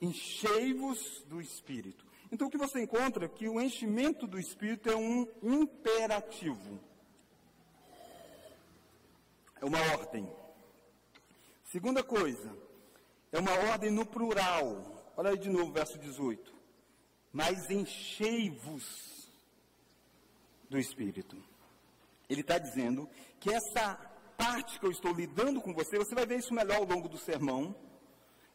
enchei-vos 0.00 1.24
do 1.26 1.40
Espírito. 1.40 2.04
Então 2.32 2.48
o 2.48 2.50
que 2.50 2.58
você 2.58 2.82
encontra 2.82 3.26
é 3.26 3.28
que 3.28 3.48
o 3.48 3.60
enchimento 3.60 4.26
do 4.26 4.38
Espírito 4.38 4.88
é 4.88 4.96
um 4.96 5.26
imperativo. 5.42 6.80
É 9.60 9.64
uma 9.64 9.80
ordem. 9.92 10.30
Segunda 11.64 12.02
coisa, 12.02 12.56
é 13.30 13.38
uma 13.38 13.52
ordem 13.70 13.90
no 13.90 14.06
plural. 14.06 15.12
Olha 15.16 15.30
aí 15.30 15.38
de 15.38 15.50
novo, 15.50 15.72
verso 15.72 15.98
18. 15.98 16.52
Mas 17.32 17.70
enchei-vos 17.70 19.30
do 20.68 20.78
Espírito. 20.78 21.36
Ele 22.28 22.40
está 22.40 22.58
dizendo 22.58 23.08
que 23.38 23.52
essa 23.52 24.09
parte 24.42 24.78
que 24.78 24.86
eu 24.86 24.90
estou 24.90 25.12
lidando 25.12 25.60
com 25.60 25.72
você, 25.74 25.98
você 25.98 26.14
vai 26.14 26.26
ver 26.26 26.38
isso 26.38 26.54
melhor 26.54 26.78
ao 26.78 26.84
longo 26.84 27.08
do 27.08 27.18
sermão. 27.18 27.74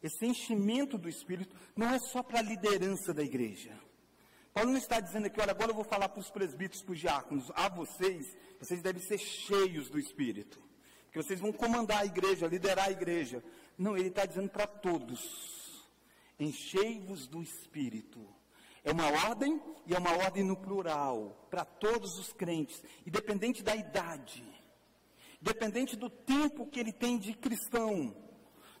Esse 0.02 0.26
enchimento 0.26 0.98
do 0.98 1.08
Espírito 1.08 1.54
não 1.74 1.88
é 1.88 1.98
só 1.98 2.22
para 2.22 2.40
a 2.40 2.42
liderança 2.42 3.14
da 3.14 3.22
igreja. 3.22 3.72
Paulo 4.52 4.70
não 4.70 4.78
está 4.78 5.00
dizendo 5.00 5.26
aqui, 5.26 5.40
olha, 5.40 5.52
agora 5.52 5.70
eu 5.70 5.74
vou 5.74 5.84
falar 5.84 6.08
para 6.08 6.20
os 6.20 6.30
presbíteros, 6.30 6.82
para 6.82 6.92
os 6.92 7.00
diáconos, 7.00 7.52
a 7.54 7.68
vocês, 7.68 8.36
vocês 8.58 8.82
devem 8.82 9.02
ser 9.02 9.18
cheios 9.18 9.90
do 9.90 9.98
Espírito 9.98 10.66
que 11.16 11.22
vocês 11.22 11.40
vão 11.40 11.50
comandar 11.50 12.02
a 12.02 12.04
igreja, 12.04 12.46
liderar 12.46 12.88
a 12.88 12.90
igreja. 12.90 13.42
Não, 13.78 13.96
ele 13.96 14.08
está 14.08 14.26
dizendo 14.26 14.50
para 14.50 14.66
todos: 14.66 15.88
enchei-vos 16.38 17.26
do 17.26 17.42
Espírito. 17.42 18.20
É 18.84 18.92
uma 18.92 19.10
ordem 19.26 19.60
e 19.86 19.94
é 19.94 19.98
uma 19.98 20.12
ordem 20.12 20.44
no 20.44 20.56
plural, 20.56 21.48
para 21.50 21.64
todos 21.64 22.18
os 22.18 22.34
crentes, 22.34 22.82
independente 23.06 23.62
da 23.62 23.74
idade, 23.74 24.44
independente 25.40 25.96
do 25.96 26.08
tempo 26.08 26.66
que 26.66 26.80
ele 26.80 26.92
tem 26.92 27.18
de 27.18 27.34
cristão. 27.34 28.16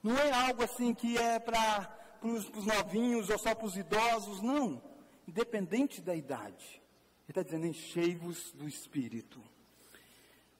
Não 0.02 0.16
é 0.16 0.30
algo 0.30 0.62
assim 0.62 0.94
que 0.94 1.16
é 1.16 1.38
para 1.38 2.18
os 2.22 2.64
novinhos 2.64 3.30
ou 3.30 3.38
só 3.38 3.54
para 3.54 3.66
os 3.66 3.76
idosos, 3.76 4.40
não. 4.42 4.82
Independente 5.26 6.00
da 6.00 6.14
idade. 6.14 6.82
Ele 7.24 7.30
está 7.30 7.42
dizendo: 7.42 7.66
enchei-vos 7.66 8.52
do 8.52 8.68
Espírito. 8.68 9.42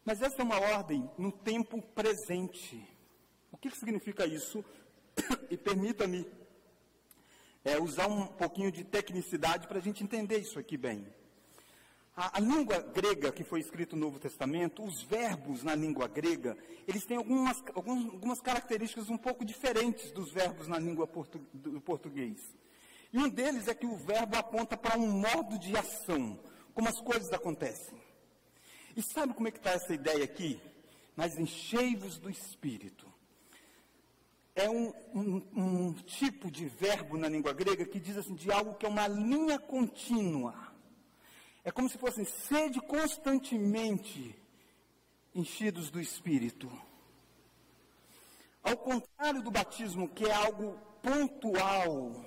Mas 0.05 0.23
essa 0.23 0.41
é 0.41 0.45
uma 0.45 0.61
ordem 0.61 1.09
no 1.19 1.33
tempo 1.33 1.83
presente. 1.83 2.81
O 3.50 3.57
que, 3.57 3.71
que 3.71 3.76
significa 3.76 4.26
isso? 4.26 4.65
e 5.50 5.57
permita-me 5.57 6.26
é, 7.65 7.81
usar 7.81 8.07
um 8.07 8.26
pouquinho 8.26 8.71
de 8.71 8.85
tecnicidade 8.85 9.67
para 9.67 9.79
a 9.79 9.83
gente 9.83 10.05
entender 10.05 10.38
isso 10.38 10.59
aqui 10.59 10.76
bem. 10.76 11.07
A, 12.16 12.38
a, 12.38 12.40
língua 12.40 12.80
grega 12.80 13.30
que 13.30 13.44
foi 13.44 13.61
escrito 13.61 13.94
no 13.94 14.06
Novo 14.06 14.18
Testamento, 14.18 14.82
os 14.82 15.02
verbos 15.02 15.62
na 15.62 15.75
língua 15.75 16.08
grega, 16.08 16.56
eles 16.88 17.04
têm 17.04 17.18
algumas, 17.18 17.62
algumas, 17.75 18.04
algumas 18.06 18.40
características 18.40 19.11
um 19.11 19.18
pouco 19.18 19.44
diferentes 19.44 20.11
dos 20.12 20.32
verbos 20.32 20.66
na 20.66 20.78
língua 20.78 21.06
portu, 21.06 21.38
do 21.52 21.78
português. 21.78 22.40
E 23.12 23.18
um 23.18 23.28
deles 23.28 23.68
é 23.68 23.75
que 23.75 23.85
o 23.85 23.96
verbo 23.96 24.35
aponta 24.35 24.78
para 24.78 24.99
um 24.99 25.06
modo 25.06 25.58
de 25.58 25.76
ação, 25.76 26.40
como 26.73 26.88
as 26.88 26.99
coisas 27.02 27.30
acontecem. 27.35 27.99
E 28.96 29.02
sabe 29.02 29.35
como 29.35 29.49
é 29.49 29.50
que 29.50 29.58
está 29.58 29.73
essa 29.73 29.92
ideia 29.92 30.25
aqui? 30.25 30.58
Mas 31.14 31.38
enchei-vos 31.38 32.18
do 32.18 32.30
Espírito. 32.30 33.06
É 34.54 34.70
um, 34.70 34.90
um, 35.14 35.42
um, 35.54 35.92
tipo 35.92 36.50
de 36.50 36.64
verbo 36.64 37.18
na 37.18 37.28
língua 37.28 37.52
grega 37.52 37.85
que 37.85 38.00
diz 38.00 38.16
assim, 38.16 38.35
de 38.35 38.50
algo 38.50 38.75
que 38.75 38.87
é 38.87 38.88
uma 38.88 39.06
linha 39.06 39.58
contínua. 39.58 40.65
É 41.66 41.73
como 41.73 41.88
se 41.88 41.99
fossem 41.99 42.25
sede 42.25 42.80
constantemente 42.80 44.40
enchidos 45.35 45.90
do 45.90 46.00
Espírito. 46.00 46.70
Ao 48.62 48.76
contrário 48.76 49.42
do 49.42 49.50
batismo, 49.50 50.08
que 50.08 50.25
é 50.26 50.32
algo 50.32 50.78
pontual, 51.02 52.25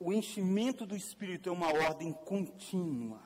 o 0.00 0.10
enchimento 0.10 0.86
do 0.86 0.96
Espírito 0.96 1.50
é 1.50 1.52
uma 1.52 1.68
ordem 1.68 2.14
contínua. 2.14 3.20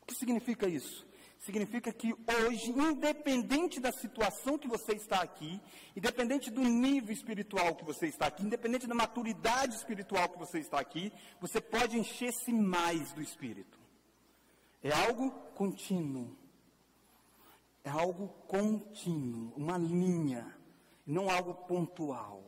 O 0.00 0.06
que 0.06 0.16
significa 0.16 0.66
isso? 0.66 1.06
Significa 1.42 1.92
que 1.92 2.14
hoje, 2.14 2.70
independente 2.70 3.80
da 3.80 3.90
situação 3.90 4.56
que 4.56 4.68
você 4.68 4.92
está 4.92 5.22
aqui, 5.22 5.60
independente 5.96 6.52
do 6.52 6.60
nível 6.60 7.12
espiritual 7.12 7.74
que 7.74 7.84
você 7.84 8.06
está 8.06 8.26
aqui, 8.26 8.44
independente 8.44 8.86
da 8.86 8.94
maturidade 8.94 9.74
espiritual 9.74 10.28
que 10.28 10.38
você 10.38 10.60
está 10.60 10.78
aqui, 10.78 11.12
você 11.40 11.60
pode 11.60 11.98
encher-se 11.98 12.52
mais 12.52 13.12
do 13.12 13.20
Espírito. 13.20 13.76
É 14.80 14.92
algo 14.92 15.32
contínuo. 15.56 16.36
É 17.82 17.90
algo 17.90 18.28
contínuo, 18.46 19.52
uma 19.56 19.76
linha, 19.76 20.56
não 21.04 21.28
algo 21.28 21.54
pontual. 21.66 22.44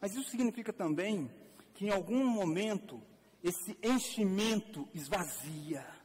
Mas 0.00 0.14
isso 0.14 0.30
significa 0.30 0.72
também 0.72 1.28
que 1.74 1.86
em 1.86 1.90
algum 1.90 2.24
momento 2.24 3.02
esse 3.42 3.76
enchimento 3.82 4.88
esvazia. 4.94 5.97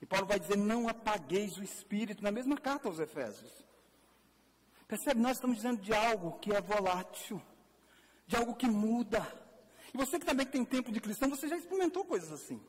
E 0.00 0.06
Paulo 0.06 0.26
vai 0.26 0.38
dizer: 0.38 0.56
não 0.56 0.88
apagueis 0.88 1.56
o 1.56 1.62
espírito, 1.62 2.22
na 2.22 2.30
mesma 2.30 2.56
carta 2.56 2.88
aos 2.88 2.98
Efésios. 2.98 3.52
Percebe? 4.86 5.20
Nós 5.20 5.36
estamos 5.36 5.56
dizendo 5.56 5.80
de 5.82 5.92
algo 5.92 6.38
que 6.38 6.52
é 6.52 6.60
volátil, 6.60 7.40
de 8.26 8.36
algo 8.36 8.54
que 8.54 8.66
muda. 8.66 9.26
E 9.92 9.96
você 9.96 10.18
que 10.18 10.26
também 10.26 10.46
tem 10.46 10.64
tempo 10.64 10.90
de 10.92 11.00
cristão, 11.00 11.28
você 11.28 11.48
já 11.48 11.56
experimentou 11.56 12.04
coisas 12.04 12.32
assim. 12.32 12.60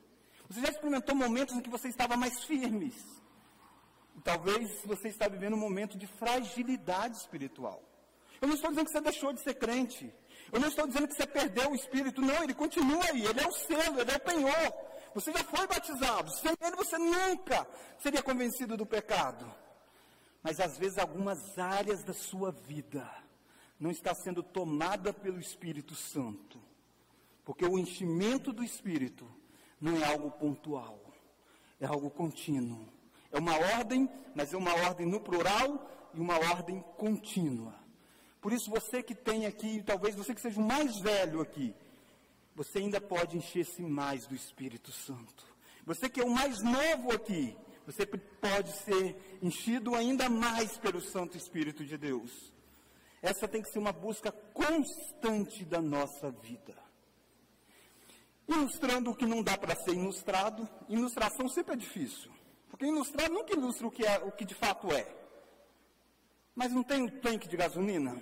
Você 0.48 0.60
já 0.60 0.68
experimentou 0.68 1.14
momentos 1.14 1.54
em 1.54 1.60
que 1.60 1.70
você 1.70 1.88
estava 1.88 2.16
mais 2.16 2.44
firmes. 2.44 2.94
Talvez 4.24 4.82
você 4.84 5.08
está 5.08 5.28
vivendo 5.28 5.54
um 5.54 5.60
momento 5.60 5.96
de 5.96 6.06
fragilidade 6.06 7.16
espiritual. 7.16 7.82
Eu 8.40 8.48
não 8.48 8.54
estou 8.54 8.70
dizendo 8.70 8.86
que 8.86 8.92
você 8.92 9.00
deixou 9.00 9.32
de 9.32 9.42
ser 9.42 9.54
crente. 9.54 10.12
Eu 10.52 10.60
não 10.60 10.68
estou 10.68 10.86
dizendo 10.86 11.06
que 11.06 11.14
você 11.14 11.26
perdeu 11.26 11.70
o 11.70 11.74
Espírito. 11.74 12.20
Não, 12.20 12.42
ele 12.42 12.54
continua 12.54 13.04
aí. 13.10 13.24
Ele 13.24 13.40
é 13.40 13.46
o 13.46 13.52
selo, 13.52 14.00
ele 14.00 14.10
é 14.10 14.16
o 14.16 14.20
penhor. 14.20 14.74
Você 15.14 15.32
já 15.32 15.44
foi 15.44 15.66
batizado. 15.66 16.30
Sem 16.32 16.52
ele 16.60 16.76
você 16.76 16.98
nunca 16.98 17.66
seria 17.98 18.22
convencido 18.22 18.76
do 18.76 18.86
pecado. 18.86 19.50
Mas 20.42 20.60
às 20.60 20.78
vezes 20.78 20.98
algumas 20.98 21.58
áreas 21.58 22.02
da 22.02 22.14
sua 22.14 22.50
vida 22.50 23.08
não 23.78 23.90
está 23.90 24.14
sendo 24.14 24.42
tomada 24.42 25.12
pelo 25.12 25.40
Espírito 25.40 25.94
Santo. 25.94 26.60
Porque 27.44 27.64
o 27.64 27.78
enchimento 27.78 28.52
do 28.52 28.62
Espírito 28.62 29.26
não 29.80 29.96
é 29.96 30.04
algo 30.04 30.30
pontual, 30.30 31.00
é 31.80 31.86
algo 31.86 32.10
contínuo. 32.10 32.86
É 33.32 33.38
uma 33.38 33.56
ordem, 33.76 34.08
mas 34.34 34.52
é 34.52 34.56
uma 34.56 34.74
ordem 34.74 35.06
no 35.06 35.20
plural 35.20 35.90
e 36.14 36.20
uma 36.20 36.36
ordem 36.36 36.80
contínua. 36.96 37.74
Por 38.40 38.52
isso, 38.52 38.70
você 38.70 39.02
que 39.02 39.14
tem 39.14 39.46
aqui, 39.46 39.82
talvez 39.82 40.14
você 40.14 40.34
que 40.34 40.40
seja 40.40 40.60
o 40.60 40.64
mais 40.64 40.98
velho 40.98 41.40
aqui, 41.40 41.74
você 42.54 42.78
ainda 42.78 43.00
pode 43.00 43.36
encher-se 43.36 43.82
mais 43.82 44.26
do 44.26 44.34
Espírito 44.34 44.92
Santo. 44.92 45.44
Você 45.84 46.08
que 46.08 46.20
é 46.20 46.24
o 46.24 46.30
mais 46.30 46.62
novo 46.62 47.12
aqui, 47.12 47.56
você 47.86 48.06
pode 48.06 48.72
ser 48.84 49.38
enchido 49.42 49.94
ainda 49.94 50.28
mais 50.28 50.78
pelo 50.78 51.00
Santo 51.00 51.36
Espírito 51.36 51.84
de 51.84 51.96
Deus. 51.96 52.52
Essa 53.22 53.48
tem 53.48 53.62
que 53.62 53.70
ser 53.70 53.78
uma 53.78 53.92
busca 53.92 54.30
constante 54.30 55.64
da 55.64 55.80
nossa 55.80 56.30
vida. 56.30 56.74
Ilustrando 58.48 59.10
o 59.10 59.14
que 59.14 59.26
não 59.26 59.42
dá 59.42 59.56
para 59.56 59.76
ser 59.76 59.92
ilustrado, 59.92 60.68
ilustração 60.88 61.48
sempre 61.48 61.74
é 61.74 61.76
difícil. 61.76 62.30
Porque 62.68 62.86
ilustrar 62.86 63.30
nunca 63.30 63.52
ilustra 63.52 63.86
o 63.86 63.90
que, 63.90 64.04
é, 64.04 64.18
o 64.18 64.32
que 64.32 64.44
de 64.44 64.54
fato 64.54 64.90
é. 64.92 65.06
Mas 66.54 66.72
não 66.72 66.82
tem 66.82 67.02
um 67.02 67.08
tanque 67.08 67.48
de 67.48 67.56
gasolina? 67.56 68.20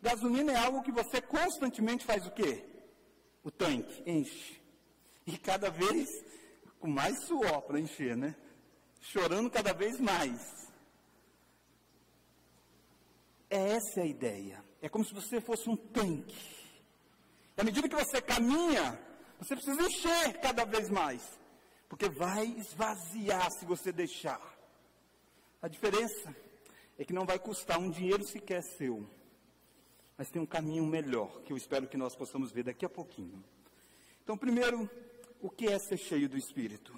Gasolina 0.00 0.52
é 0.52 0.56
algo 0.56 0.82
que 0.82 0.92
você 0.92 1.20
constantemente 1.20 2.04
faz 2.04 2.26
o 2.26 2.30
quê? 2.30 2.64
O 3.42 3.50
tanque 3.50 4.02
enche. 4.06 4.60
E 5.26 5.36
cada 5.36 5.70
vez 5.70 6.08
com 6.78 6.88
mais 6.88 7.24
suor 7.24 7.62
para 7.62 7.80
encher, 7.80 8.16
né? 8.16 8.34
Chorando 9.00 9.50
cada 9.50 9.72
vez 9.72 10.00
mais. 10.00 10.68
É 13.50 13.70
essa 13.72 14.02
a 14.02 14.06
ideia. 14.06 14.62
É 14.80 14.88
como 14.88 15.04
se 15.04 15.12
você 15.14 15.40
fosse 15.40 15.68
um 15.68 15.76
tanque. 15.76 16.36
E 17.56 17.60
à 17.60 17.64
medida 17.64 17.88
que 17.88 17.96
você 17.96 18.20
caminha, 18.22 18.98
você 19.38 19.56
precisa 19.56 19.82
encher 19.82 20.40
cada 20.40 20.64
vez 20.64 20.88
mais. 20.88 21.22
Porque 21.88 22.08
vai 22.08 22.46
esvaziar 22.46 23.50
se 23.50 23.64
você 23.64 23.90
deixar. 23.90 24.40
A 25.60 25.66
diferença 25.66 26.34
é 26.98 27.04
que 27.04 27.12
não 27.12 27.24
vai 27.24 27.38
custar 27.38 27.78
um 27.78 27.90
dinheiro 27.90 28.24
sequer 28.24 28.62
seu. 28.62 29.08
Mas 30.18 30.30
tem 30.30 30.42
um 30.42 30.46
caminho 30.46 30.84
melhor, 30.84 31.42
que 31.42 31.52
eu 31.52 31.56
espero 31.56 31.86
que 31.86 31.96
nós 31.96 32.16
possamos 32.16 32.50
ver 32.50 32.64
daqui 32.64 32.84
a 32.84 32.88
pouquinho. 32.88 33.42
Então, 34.24 34.36
primeiro, 34.36 34.90
o 35.40 35.48
que 35.48 35.68
é 35.68 35.78
ser 35.78 35.96
cheio 35.96 36.28
do 36.28 36.36
Espírito? 36.36 36.92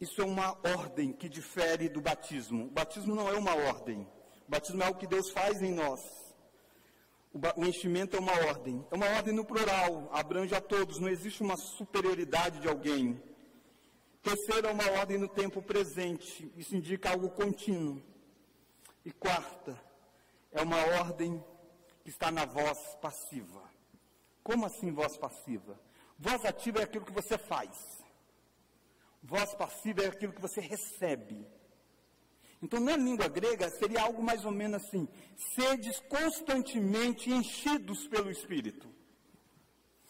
Isso 0.00 0.22
é 0.22 0.24
uma 0.24 0.56
ordem 0.76 1.12
que 1.12 1.28
difere 1.28 1.88
do 1.88 2.00
batismo. 2.00 2.66
O 2.66 2.70
batismo 2.70 3.16
não 3.16 3.28
é 3.28 3.34
uma 3.36 3.52
ordem. 3.52 4.06
O 4.46 4.50
batismo 4.50 4.80
é 4.80 4.88
o 4.88 4.94
que 4.94 5.08
Deus 5.08 5.30
faz 5.30 5.60
em 5.60 5.72
nós. 5.72 6.00
O, 7.56 7.64
enchimento 7.64 8.16
é 8.16 8.20
uma 8.20 8.32
ordem. 8.46 8.86
É 8.92 8.94
uma 8.94 9.06
ordem 9.06 9.34
no 9.34 9.44
plural, 9.44 10.08
abrange 10.12 10.54
a 10.54 10.60
todos, 10.60 11.00
não 11.00 11.08
existe 11.08 11.42
uma 11.42 11.56
superioridade 11.56 12.60
de 12.60 12.68
alguém. 12.68 13.20
Terceira, 14.22 14.72
uma 14.72 14.88
ordem 14.92 15.18
no 15.18 15.28
tempo 15.28 15.60
presente. 15.60 16.50
Isso 16.56 16.76
indica 16.76 17.10
algo 17.10 17.28
contínuo. 17.30 18.00
E 19.04 19.10
quarta, 19.10 19.76
é 20.52 20.62
uma 20.62 20.78
ordem 21.00 21.42
que 22.08 22.12
está 22.12 22.30
na 22.30 22.46
voz 22.46 22.78
passiva. 23.02 23.62
Como 24.42 24.64
assim 24.64 24.90
voz 24.90 25.18
passiva? 25.18 25.78
Voz 26.18 26.42
ativa 26.42 26.78
é 26.78 26.84
aquilo 26.84 27.04
que 27.04 27.12
você 27.12 27.36
faz. 27.36 28.02
Voz 29.22 29.54
passiva 29.54 30.00
é 30.02 30.06
aquilo 30.06 30.32
que 30.32 30.40
você 30.40 30.58
recebe. 30.58 31.46
Então, 32.62 32.80
na 32.80 32.96
língua 32.96 33.28
grega, 33.28 33.68
seria 33.68 34.00
algo 34.00 34.22
mais 34.22 34.46
ou 34.46 34.50
menos 34.50 34.82
assim: 34.82 35.06
sedes 35.54 36.00
constantemente 36.00 37.30
enchidos 37.30 38.08
pelo 38.08 38.30
Espírito. 38.30 38.88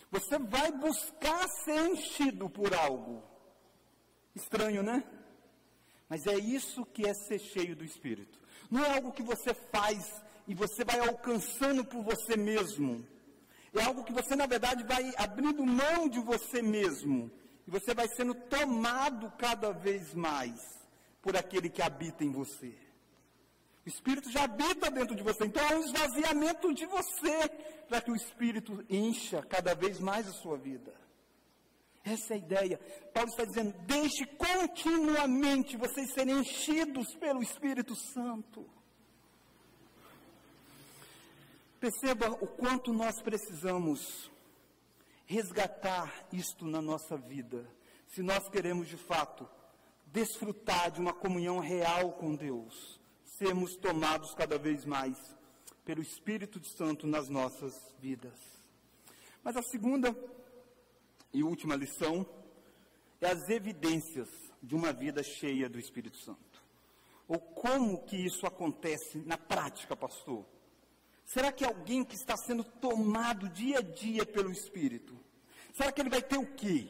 Você 0.09 0.39
vai 0.39 0.71
buscar 0.71 1.49
ser 1.49 1.91
enchido 1.91 2.49
por 2.49 2.73
algo. 2.73 3.25
Estranho, 4.37 4.85
né? 4.85 5.03
Mas 6.09 6.29
é 6.29 6.37
isso 6.39 6.87
que 6.87 7.09
é 7.09 7.13
ser 7.13 7.41
cheio 7.41 7.75
do 7.75 7.85
Espírito. 7.85 8.39
Não 8.71 8.85
é 8.85 8.95
algo 8.95 9.11
que 9.11 9.23
você 9.23 9.53
faz 9.53 10.28
e 10.49 10.55
você 10.55 10.83
vai 10.83 10.99
alcançando 10.99 11.85
por 11.85 12.03
você 12.03 12.35
mesmo. 12.37 13.07
É 13.75 13.83
algo 13.83 14.03
que 14.03 14.15
você, 14.15 14.35
na 14.35 14.47
verdade, 14.47 14.83
vai 14.83 15.13
abrindo 15.19 15.65
mão 15.65 16.09
de 16.09 16.19
você 16.21 16.63
mesmo. 16.63 17.31
E 17.67 17.71
você 17.71 17.93
vai 17.93 18.09
sendo 18.09 18.35
tomado 18.35 19.31
cada 19.37 19.73
vez 19.73 20.15
mais 20.15 20.59
por 21.21 21.37
aquele 21.37 21.69
que 21.69 21.83
habita 21.83 22.25
em 22.25 22.33
você. 22.33 22.75
O 23.85 23.89
Espírito 23.89 24.31
já 24.31 24.45
habita 24.45 24.91
dentro 24.91 25.15
de 25.15 25.23
você. 25.23 25.45
Então 25.45 25.63
é 25.69 25.77
um 25.77 25.85
esvaziamento 25.85 26.73
de 26.73 26.87
você 26.87 27.49
para 27.87 28.01
que 28.01 28.11
o 28.11 28.17
Espírito 28.17 28.83
encha 28.89 29.43
cada 29.43 29.75
vez 29.75 30.01
mais 30.01 30.27
a 30.27 30.33
sua 30.33 30.57
vida. 30.57 30.95
Essa 32.03 32.33
é 32.33 32.37
a 32.37 32.39
ideia. 32.39 32.81
Paulo 33.13 33.29
está 33.29 33.45
dizendo: 33.45 33.75
deixe 33.87 34.25
continuamente 34.25 35.77
vocês 35.77 36.11
serem 36.15 36.39
enchidos 36.39 37.15
pelo 37.17 37.43
Espírito 37.43 37.95
Santo. 37.95 38.78
Perceba 41.81 42.31
o 42.31 42.47
quanto 42.47 42.93
nós 42.93 43.23
precisamos 43.23 44.31
resgatar 45.27 46.27
isto 46.33 46.65
na 46.65 46.83
nossa 46.83 47.17
vida, 47.17 47.65
se 48.09 48.23
nós 48.23 48.49
queremos 48.49 48.89
de 48.89 48.97
fato 48.97 49.49
desfrutar 50.07 50.91
de 50.91 51.01
uma 51.01 51.13
comunhão 51.13 51.61
real 51.61 52.13
com 52.13 52.35
Deus, 52.35 52.99
sermos 53.25 53.77
tomados 53.77 54.35
cada 54.35 54.59
vez 54.59 54.85
mais 54.85 55.17
pelo 55.85 56.03
Espírito 56.03 56.61
Santo 56.67 57.07
nas 57.07 57.29
nossas 57.29 57.75
vidas. 58.01 58.35
Mas 59.45 59.57
a 59.57 59.63
segunda 59.63 60.17
e 61.33 61.45
última 61.45 61.77
lição 61.77 62.27
é 63.21 63.31
as 63.31 63.49
evidências 63.49 64.29
de 64.63 64.75
uma 64.75 64.93
vida 64.93 65.23
cheia 65.23 65.69
do 65.69 65.79
Espírito 65.79 66.17
Santo. 66.19 66.63
Ou 67.29 67.39
como 67.39 68.05
que 68.05 68.17
isso 68.17 68.47
acontece 68.47 69.19
na 69.19 69.37
prática, 69.37 69.95
pastor? 69.95 70.45
Será 71.29 71.53
que 71.53 71.63
alguém 71.63 72.03
que 72.03 72.17
está 72.17 72.37
sendo 72.39 72.65
tomado 72.65 73.51
dia 73.51 73.79
a 73.79 73.83
dia 73.83 74.25
pelo 74.25 74.51
Espírito, 74.51 75.15
será 75.75 75.93
que 75.93 76.01
ele 76.01 76.09
vai 76.09 76.23
ter 76.23 76.39
o 76.39 76.55
quê? 76.55 76.89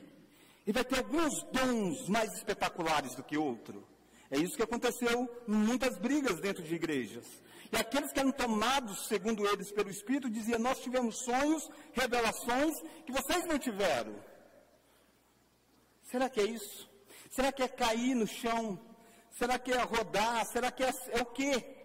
Ele 0.64 0.72
vai 0.72 0.85
ter 0.85 0.98
alguns 0.98 1.42
dons 1.51 2.09
mais 2.09 2.33
espetaculares 2.35 3.16
do 3.16 3.24
que 3.24 3.37
outro? 3.37 3.85
É 4.31 4.38
isso 4.38 4.57
que 4.57 4.62
aconteceu 4.62 5.29
em 5.48 5.53
muitas 5.53 5.98
brigas 5.98 6.40
dentro 6.40 6.62
de 6.62 6.72
igrejas. 6.72 7.27
E 7.72 7.77
aqueles 7.77 8.12
que 8.12 8.20
eram 8.20 8.31
tomados, 8.31 9.09
segundo 9.09 9.44
eles, 9.44 9.72
pelo 9.72 9.90
Espírito, 9.90 10.31
diziam: 10.31 10.61
Nós 10.61 10.79
tivemos 10.79 11.18
sonhos, 11.24 11.68
revelações 11.92 12.74
que 13.05 13.11
vocês 13.11 13.44
não 13.44 13.59
tiveram. 13.59 14.14
Será 16.05 16.31
que 16.31 16.40
é 16.40 16.44
isso? 16.44 16.88
Será 17.31 17.51
que 17.51 17.62
é 17.62 17.68
cair 17.68 18.14
no 18.14 18.27
chão? 18.27 18.79
Será 19.33 19.59
que 19.59 19.72
é 19.72 19.83
rodar? 19.83 20.46
Será 20.46 20.70
que 20.70 20.85
é, 20.85 20.92
é 21.09 21.22
o 21.22 21.27
quê? 21.27 21.78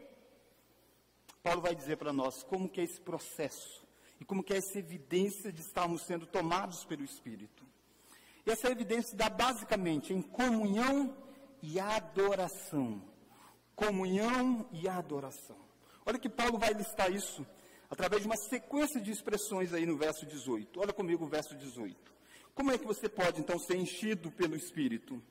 Paulo 1.44 1.62
vai 1.62 1.76
dizer 1.76 1.98
para 1.98 2.14
nós 2.14 2.42
como 2.42 2.70
que 2.70 2.80
é 2.80 2.86
esse 2.86 3.02
processo 3.02 3.86
e 4.20 4.24
como 4.24 4.42
que 4.42 4.54
é 4.54 4.58
essa 4.58 4.80
evidência 4.80 5.52
de 5.52 5.60
estarmos 5.60 6.04
sendo 6.04 6.26
tomados 6.26 6.86
pelo 6.86 7.04
Espírito. 7.04 7.66
E 8.46 8.52
essa 8.52 8.70
evidência 8.70 9.18
dá 9.18 9.30
basicamente 9.30 10.14
em 10.14 10.22
comunhão 10.22 11.16
e 11.62 11.82
adoração. 11.82 13.04
Comunhão 13.76 14.66
e 14.72 14.88
adoração. 14.88 15.58
Olha 16.06 16.18
que 16.18 16.30
Paulo 16.30 16.58
vai 16.58 16.74
listar 16.74 17.12
isso 17.12 17.46
através 17.90 18.22
de 18.22 18.28
uma 18.28 18.38
sequência 18.38 19.02
de 19.02 19.12
expressões 19.12 19.74
aí 19.74 19.86
no 19.86 19.98
verso 19.98 20.26
18. 20.26 20.80
Olha 20.80 20.94
comigo 20.94 21.26
o 21.26 21.28
verso 21.28 21.56
18. 21.56 22.14
Como 22.56 22.72
é 22.72 22.78
que 22.78 22.86
você 22.86 23.10
pode 23.10 23.42
então 23.42 23.60
ser 23.60 23.76
enchido 23.76 24.32
pelo 24.32 24.56
Espírito? 24.56 25.22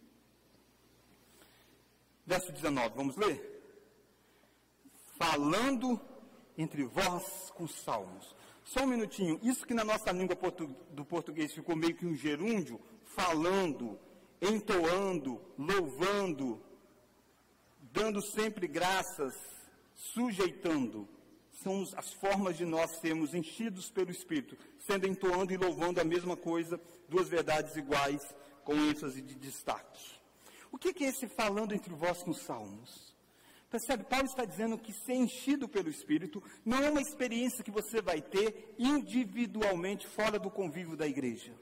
Verso 2.27 2.53
19, 2.53 2.94
vamos 2.94 3.16
ler? 3.16 3.51
Falando 5.22 6.00
entre 6.58 6.82
vós 6.82 7.52
com 7.54 7.68
salmos. 7.68 8.35
Só 8.64 8.82
um 8.82 8.88
minutinho. 8.88 9.38
Isso 9.40 9.64
que 9.64 9.72
na 9.72 9.85
nossa 9.85 10.11
língua 10.11 10.35
portu 10.35 10.66
do 10.90 11.04
português 11.04 11.52
ficou 11.52 11.76
meio 11.76 11.94
que 11.94 12.04
um 12.04 12.16
gerúndio, 12.16 12.80
falando, 13.04 13.96
entoando, 14.40 15.40
louvando, 15.56 16.61
dando 17.92 18.20
sempre 18.20 18.66
graças, 18.66 19.32
sujeitando. 19.94 21.08
São 21.62 21.87
as 21.96 22.12
formas 22.14 22.56
de 22.56 22.64
nós 22.64 22.90
sermos 22.96 23.32
enchidos 23.32 23.92
pelo 23.92 24.11
Espírito, 24.11 24.58
sendo 24.80 25.06
entoando 25.06 25.52
e 25.52 25.56
louvando 25.56 26.00
a 26.00 26.04
mesma 26.04 26.37
coisa, 26.37 26.80
duas 27.08 27.28
verdades 27.28 27.76
iguais, 27.76 28.22
com 28.64 28.74
ênfase 28.74 29.22
de 29.22 29.37
destaque. 29.37 30.04
O 30.72 30.78
que 30.78 31.04
é 31.04 31.08
esse 31.08 31.28
falando 31.28 31.72
entre 31.72 31.94
vós 31.94 32.24
com 32.24 32.35
salmos? 32.35 33.12
Percebe? 33.72 34.04
Paulo 34.04 34.26
está 34.26 34.44
dizendo 34.44 34.76
que 34.76 34.92
ser 34.92 35.14
enchido 35.14 35.66
pelo 35.66 35.88
Espírito 35.88 36.42
não 36.62 36.85
é 36.85 36.90
uma 36.90 37.00
experiência 37.00 37.64
que 37.64 37.70
você 37.70 38.02
vai 38.02 38.20
ter 38.20 38.74
individualmente 38.78 40.06
fora 40.06 40.38
do 40.38 40.50
convívio 40.50 40.94
da 40.94 41.06
igreja. 41.06 41.54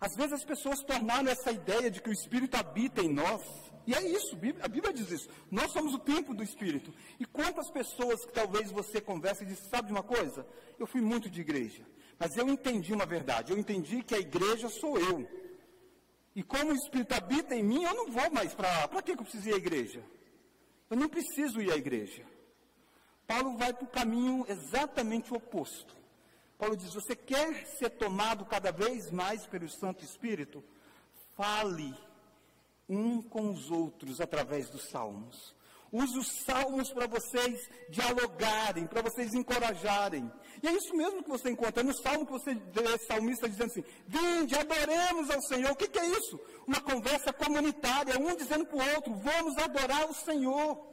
Às 0.00 0.16
vezes 0.16 0.32
as 0.32 0.44
pessoas 0.44 0.80
tornaram 0.80 1.30
essa 1.30 1.52
ideia 1.52 1.88
de 1.88 2.02
que 2.02 2.10
o 2.10 2.12
Espírito 2.12 2.56
habita 2.56 3.00
em 3.00 3.12
nós, 3.12 3.40
e 3.86 3.94
é 3.94 4.02
isso, 4.02 4.36
a 4.60 4.66
Bíblia 4.66 4.92
diz 4.92 5.08
isso. 5.12 5.28
Nós 5.52 5.70
somos 5.70 5.94
o 5.94 6.00
templo 6.00 6.34
do 6.34 6.42
Espírito. 6.42 6.92
E 7.20 7.24
quantas 7.24 7.70
pessoas 7.70 8.24
que 8.24 8.32
talvez 8.32 8.72
você 8.72 9.00
converse 9.00 9.44
e 9.44 9.46
diz, 9.46 9.60
sabe 9.70 9.86
de 9.86 9.92
uma 9.92 10.02
coisa? 10.02 10.44
Eu 10.80 10.86
fui 10.88 11.00
muito 11.00 11.30
de 11.30 11.40
igreja, 11.42 11.86
mas 12.18 12.36
eu 12.36 12.48
entendi 12.48 12.92
uma 12.92 13.06
verdade. 13.06 13.52
Eu 13.52 13.58
entendi 13.58 14.02
que 14.02 14.16
a 14.16 14.18
igreja 14.18 14.68
sou 14.68 14.98
eu. 14.98 15.28
E 16.34 16.42
como 16.42 16.72
o 16.72 16.74
Espírito 16.74 17.12
habita 17.12 17.54
em 17.54 17.62
mim, 17.62 17.84
eu 17.84 17.94
não 17.94 18.10
vou 18.10 18.30
mais 18.32 18.52
para. 18.52 18.88
Para 18.88 19.00
que 19.00 19.12
eu 19.12 19.16
preciso 19.16 19.48
ir 19.48 19.54
à 19.54 19.56
igreja? 19.56 20.02
Eu 20.90 20.96
não 20.96 21.08
preciso 21.08 21.62
ir 21.62 21.72
à 21.72 21.76
igreja. 21.76 22.26
Paulo 23.26 23.56
vai 23.56 23.72
para 23.72 23.84
o 23.84 23.90
caminho 23.90 24.44
exatamente 24.48 25.32
oposto. 25.32 25.94
Paulo 26.58 26.76
diz: 26.76 26.92
Você 26.92 27.14
quer 27.14 27.64
ser 27.78 27.90
tomado 27.90 28.44
cada 28.44 28.72
vez 28.72 29.08
mais 29.10 29.46
pelo 29.46 29.68
Santo 29.68 30.04
Espírito? 30.04 30.64
Fale 31.36 31.94
um 32.88 33.22
com 33.22 33.52
os 33.52 33.70
outros 33.70 34.20
através 34.20 34.68
dos 34.68 34.90
salmos. 34.90 35.54
Use 35.92 36.16
os 36.16 36.28
salmos 36.44 36.92
para 36.92 37.08
vocês 37.08 37.68
dialogarem, 37.88 38.86
para 38.86 39.02
vocês 39.02 39.34
encorajarem. 39.34 40.30
E 40.62 40.68
é 40.68 40.72
isso 40.72 40.94
mesmo 40.94 41.22
que 41.22 41.28
você 41.28 41.50
encontra. 41.50 41.80
É 41.80 41.84
no 41.84 41.92
salmo 41.92 42.24
que 42.24 42.32
você 42.32 42.54
vê 42.54 42.98
salmista 42.98 43.48
dizendo 43.48 43.72
assim: 43.72 43.84
Vinde, 44.06 44.54
adoremos 44.54 45.30
ao 45.30 45.42
Senhor. 45.42 45.72
O 45.72 45.76
que, 45.76 45.88
que 45.88 45.98
é 45.98 46.06
isso? 46.06 46.38
Uma 46.64 46.80
conversa 46.80 47.32
comunitária, 47.32 48.20
um 48.20 48.36
dizendo 48.36 48.66
para 48.66 48.76
o 48.76 48.94
outro: 48.94 49.14
Vamos 49.14 49.58
adorar 49.58 50.08
o 50.08 50.14
Senhor. 50.14 50.90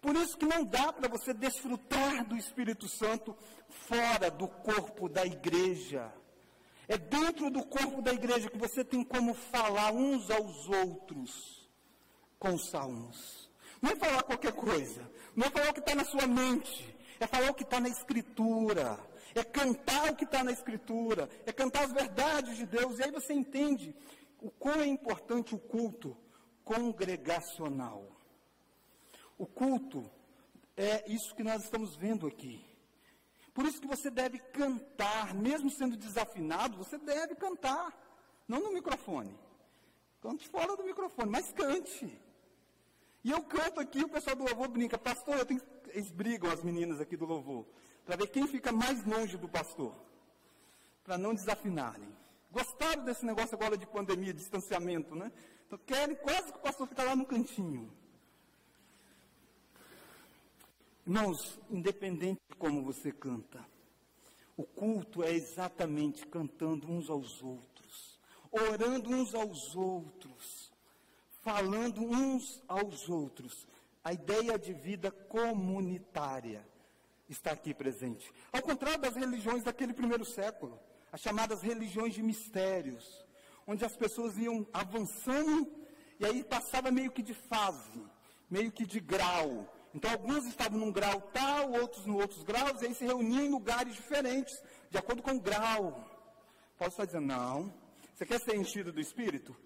Por 0.00 0.14
isso 0.16 0.38
que 0.38 0.46
não 0.46 0.64
dá 0.64 0.92
para 0.92 1.08
você 1.08 1.34
desfrutar 1.34 2.24
do 2.24 2.36
Espírito 2.36 2.88
Santo 2.88 3.36
fora 3.68 4.30
do 4.30 4.46
corpo 4.46 5.08
da 5.08 5.26
igreja. 5.26 6.12
É 6.86 6.96
dentro 6.96 7.50
do 7.50 7.64
corpo 7.64 8.00
da 8.00 8.12
igreja 8.12 8.48
que 8.48 8.58
você 8.58 8.84
tem 8.84 9.04
como 9.04 9.34
falar 9.34 9.92
uns 9.92 10.30
aos 10.30 10.68
outros 10.68 11.68
com 12.38 12.54
os 12.54 12.70
salmos. 12.70 13.49
Não 13.80 13.90
é 13.90 13.96
falar 13.96 14.22
qualquer 14.22 14.52
coisa. 14.52 15.10
Não 15.34 15.46
é 15.46 15.50
falar 15.50 15.70
o 15.70 15.74
que 15.74 15.80
está 15.80 15.94
na 15.94 16.04
sua 16.04 16.26
mente. 16.26 16.96
É 17.18 17.26
falar 17.26 17.50
o 17.50 17.54
que 17.54 17.62
está 17.62 17.80
na 17.80 17.88
Escritura. 17.88 18.98
É 19.34 19.44
cantar 19.44 20.10
o 20.10 20.16
que 20.16 20.24
está 20.24 20.44
na 20.44 20.52
Escritura. 20.52 21.28
É 21.46 21.52
cantar 21.52 21.84
as 21.84 21.92
verdades 21.92 22.56
de 22.56 22.66
Deus. 22.66 22.98
E 22.98 23.04
aí 23.04 23.10
você 23.10 23.32
entende 23.32 23.94
o 24.40 24.50
quão 24.50 24.80
é 24.80 24.86
importante 24.86 25.54
o 25.54 25.58
culto 25.58 26.16
congregacional. 26.64 28.06
O 29.38 29.46
culto 29.46 30.10
é 30.76 31.10
isso 31.10 31.34
que 31.34 31.42
nós 31.42 31.64
estamos 31.64 31.96
vendo 31.96 32.26
aqui. 32.26 32.64
Por 33.52 33.64
isso 33.64 33.80
que 33.80 33.88
você 33.88 34.10
deve 34.10 34.38
cantar, 34.38 35.34
mesmo 35.34 35.70
sendo 35.70 35.96
desafinado, 35.96 36.76
você 36.76 36.96
deve 36.98 37.34
cantar. 37.34 37.92
Não 38.46 38.60
no 38.60 38.72
microfone. 38.72 39.36
Cante 40.20 40.48
fora 40.48 40.76
do 40.76 40.84
microfone, 40.84 41.30
mas 41.30 41.52
cante. 41.52 42.20
E 43.22 43.30
eu 43.30 43.42
canto 43.42 43.80
aqui, 43.80 44.02
o 44.02 44.08
pessoal 44.08 44.34
do 44.34 44.44
louvor 44.44 44.68
brinca, 44.68 44.96
pastor, 44.98 45.36
eu 45.36 45.44
tenho... 45.44 45.60
eles 45.88 46.10
brigam, 46.10 46.50
as 46.50 46.62
meninas 46.62 47.00
aqui 47.00 47.16
do 47.16 47.26
louvor, 47.26 47.66
para 48.04 48.16
ver 48.16 48.28
quem 48.28 48.46
fica 48.46 48.72
mais 48.72 49.04
longe 49.04 49.36
do 49.36 49.48
pastor, 49.48 49.94
para 51.04 51.18
não 51.18 51.34
desafinarem. 51.34 52.08
Gostaram 52.50 53.04
desse 53.04 53.24
negócio 53.24 53.54
agora 53.54 53.76
de 53.76 53.86
pandemia, 53.86 54.32
distanciamento, 54.32 55.14
né? 55.14 55.30
Então 55.66 55.78
querem 55.86 56.16
quase 56.16 56.50
que 56.50 56.58
o 56.58 56.62
pastor 56.62 56.86
fica 56.88 57.04
lá 57.04 57.14
no 57.14 57.26
cantinho. 57.26 57.92
Irmãos, 61.06 61.58
independente 61.70 62.40
de 62.48 62.56
como 62.56 62.82
você 62.82 63.12
canta, 63.12 63.64
o 64.56 64.64
culto 64.64 65.22
é 65.22 65.32
exatamente 65.32 66.26
cantando 66.26 66.90
uns 66.90 67.10
aos 67.10 67.42
outros, 67.42 68.18
orando 68.50 69.10
uns 69.10 69.34
aos 69.34 69.76
outros 69.76 70.59
falando 71.42 72.02
uns 72.02 72.62
aos 72.68 73.08
outros. 73.08 73.66
A 74.02 74.12
ideia 74.12 74.58
de 74.58 74.72
vida 74.72 75.10
comunitária 75.10 76.66
está 77.28 77.52
aqui 77.52 77.74
presente. 77.74 78.32
Ao 78.52 78.62
contrário 78.62 79.00
das 79.00 79.14
religiões 79.14 79.62
daquele 79.62 79.92
primeiro 79.92 80.24
século, 80.24 80.78
as 81.12 81.20
chamadas 81.20 81.62
religiões 81.62 82.14
de 82.14 82.22
mistérios, 82.22 83.24
onde 83.66 83.84
as 83.84 83.96
pessoas 83.96 84.36
iam 84.38 84.66
avançando 84.72 85.70
e 86.18 86.24
aí 86.24 86.42
passava 86.44 86.90
meio 86.90 87.10
que 87.10 87.22
de 87.22 87.34
fase, 87.34 88.02
meio 88.50 88.70
que 88.70 88.86
de 88.86 89.00
grau. 89.00 89.72
Então, 89.94 90.10
alguns 90.10 90.46
estavam 90.46 90.78
num 90.78 90.92
grau 90.92 91.20
tal, 91.32 91.72
outros 91.72 92.06
no 92.06 92.18
outros 92.18 92.42
graus, 92.42 92.80
e 92.80 92.86
aí 92.86 92.94
se 92.94 93.04
reuniam 93.04 93.44
em 93.44 93.50
lugares 93.50 93.94
diferentes, 93.94 94.62
de 94.88 94.98
acordo 94.98 95.22
com 95.22 95.32
o 95.32 95.40
grau. 95.40 96.04
Posso 96.78 96.90
estar 96.90 97.06
dizendo, 97.06 97.26
não. 97.26 97.72
Você 98.14 98.24
quer 98.24 98.40
ser 98.40 98.56
enchido 98.56 98.92
do 98.92 99.00
Espírito? 99.00 99.56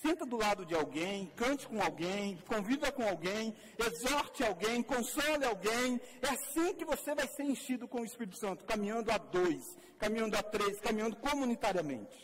Senta 0.00 0.24
do 0.24 0.36
lado 0.36 0.64
de 0.64 0.76
alguém, 0.76 1.26
cante 1.34 1.66
com 1.66 1.82
alguém, 1.82 2.36
conviva 2.46 2.92
com 2.92 3.02
alguém, 3.02 3.52
exorte 3.76 4.44
alguém, 4.44 4.80
console 4.80 5.44
alguém. 5.44 6.00
É 6.22 6.28
assim 6.28 6.72
que 6.74 6.84
você 6.84 7.16
vai 7.16 7.26
ser 7.26 7.42
enchido 7.42 7.88
com 7.88 8.02
o 8.02 8.04
Espírito 8.04 8.36
Santo, 8.36 8.64
caminhando 8.64 9.10
a 9.10 9.18
dois, 9.18 9.76
caminhando 9.98 10.36
a 10.36 10.42
três, 10.42 10.80
caminhando 10.80 11.16
comunitariamente. 11.16 12.16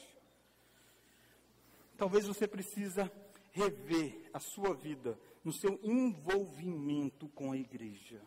Talvez 1.96 2.26
você 2.26 2.46
precisa 2.46 3.10
rever 3.50 4.30
a 4.32 4.38
sua 4.38 4.72
vida 4.74 5.18
no 5.42 5.52
seu 5.52 5.78
envolvimento 5.82 7.28
com 7.30 7.50
a 7.50 7.56
igreja. 7.56 8.20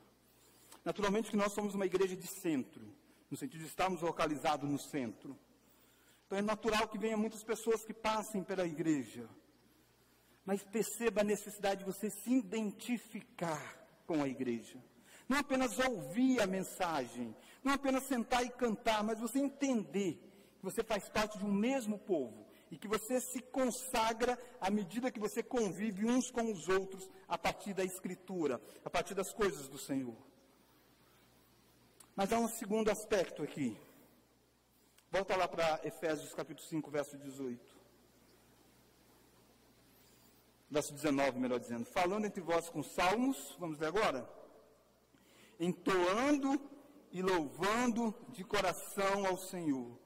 Naturalmente 0.83 1.31
que 1.31 1.37
nós 1.37 1.53
somos 1.53 1.73
uma 1.73 1.85
igreja 1.85 2.17
de 2.17 2.27
centro, 2.27 2.85
no 3.31 3.37
sentido 3.37 3.61
de 3.61 3.67
estarmos 3.67 4.01
localizados 4.01 4.69
no 4.69 4.77
centro. 4.77 5.37
Então 6.27 6.37
é 6.37 6.41
natural 6.41 6.89
que 6.89 6.97
venha 6.97 7.15
muitas 7.15 7.41
pessoas 7.41 7.85
que 7.85 7.93
passem 7.93 8.43
pela 8.43 8.67
igreja. 8.67 9.27
Mas 10.45 10.61
perceba 10.61 11.21
a 11.21 11.23
necessidade 11.23 11.79
de 11.79 11.91
você 11.91 12.09
se 12.09 12.31
identificar 12.31 13.87
com 14.05 14.21
a 14.21 14.27
igreja. 14.27 14.77
Não 15.27 15.37
apenas 15.37 15.79
ouvir 15.79 16.41
a 16.41 16.47
mensagem, 16.47 17.35
não 17.63 17.73
apenas 17.73 18.03
sentar 18.03 18.45
e 18.45 18.49
cantar, 18.49 19.03
mas 19.03 19.19
você 19.19 19.39
entender 19.39 20.21
que 20.59 20.63
você 20.63 20.83
faz 20.83 21.07
parte 21.09 21.37
de 21.37 21.45
um 21.45 21.51
mesmo 21.51 21.97
povo 21.97 22.45
e 22.69 22.77
que 22.77 22.87
você 22.87 23.21
se 23.21 23.41
consagra 23.41 24.37
à 24.59 24.69
medida 24.69 25.11
que 25.11 25.19
você 25.19 25.41
convive 25.41 26.05
uns 26.05 26.29
com 26.29 26.51
os 26.51 26.67
outros 26.67 27.09
a 27.27 27.37
partir 27.37 27.73
da 27.73 27.85
Escritura, 27.85 28.61
a 28.83 28.89
partir 28.89 29.13
das 29.13 29.31
coisas 29.31 29.69
do 29.69 29.77
Senhor. 29.77 30.17
Mas 32.15 32.33
há 32.33 32.39
um 32.39 32.49
segundo 32.49 32.89
aspecto 32.89 33.43
aqui. 33.43 33.77
Volta 35.17 35.35
lá 35.35 35.47
para 35.47 35.81
Efésios 35.83 36.31
capítulo 36.31 36.67
5, 36.67 36.91
verso 36.91 37.17
18. 37.17 37.75
Verso 40.69 40.93
19, 40.93 41.39
melhor 41.39 41.59
dizendo. 41.59 41.85
Falando 41.85 42.25
entre 42.25 42.39
vós 42.39 42.69
com 42.69 42.83
salmos, 42.83 43.55
vamos 43.57 43.79
ler 43.79 43.87
agora? 43.87 44.29
Entoando 45.59 46.61
e 47.11 47.23
louvando 47.23 48.13
de 48.29 48.43
coração 48.43 49.25
ao 49.25 49.39
Senhor, 49.39 49.97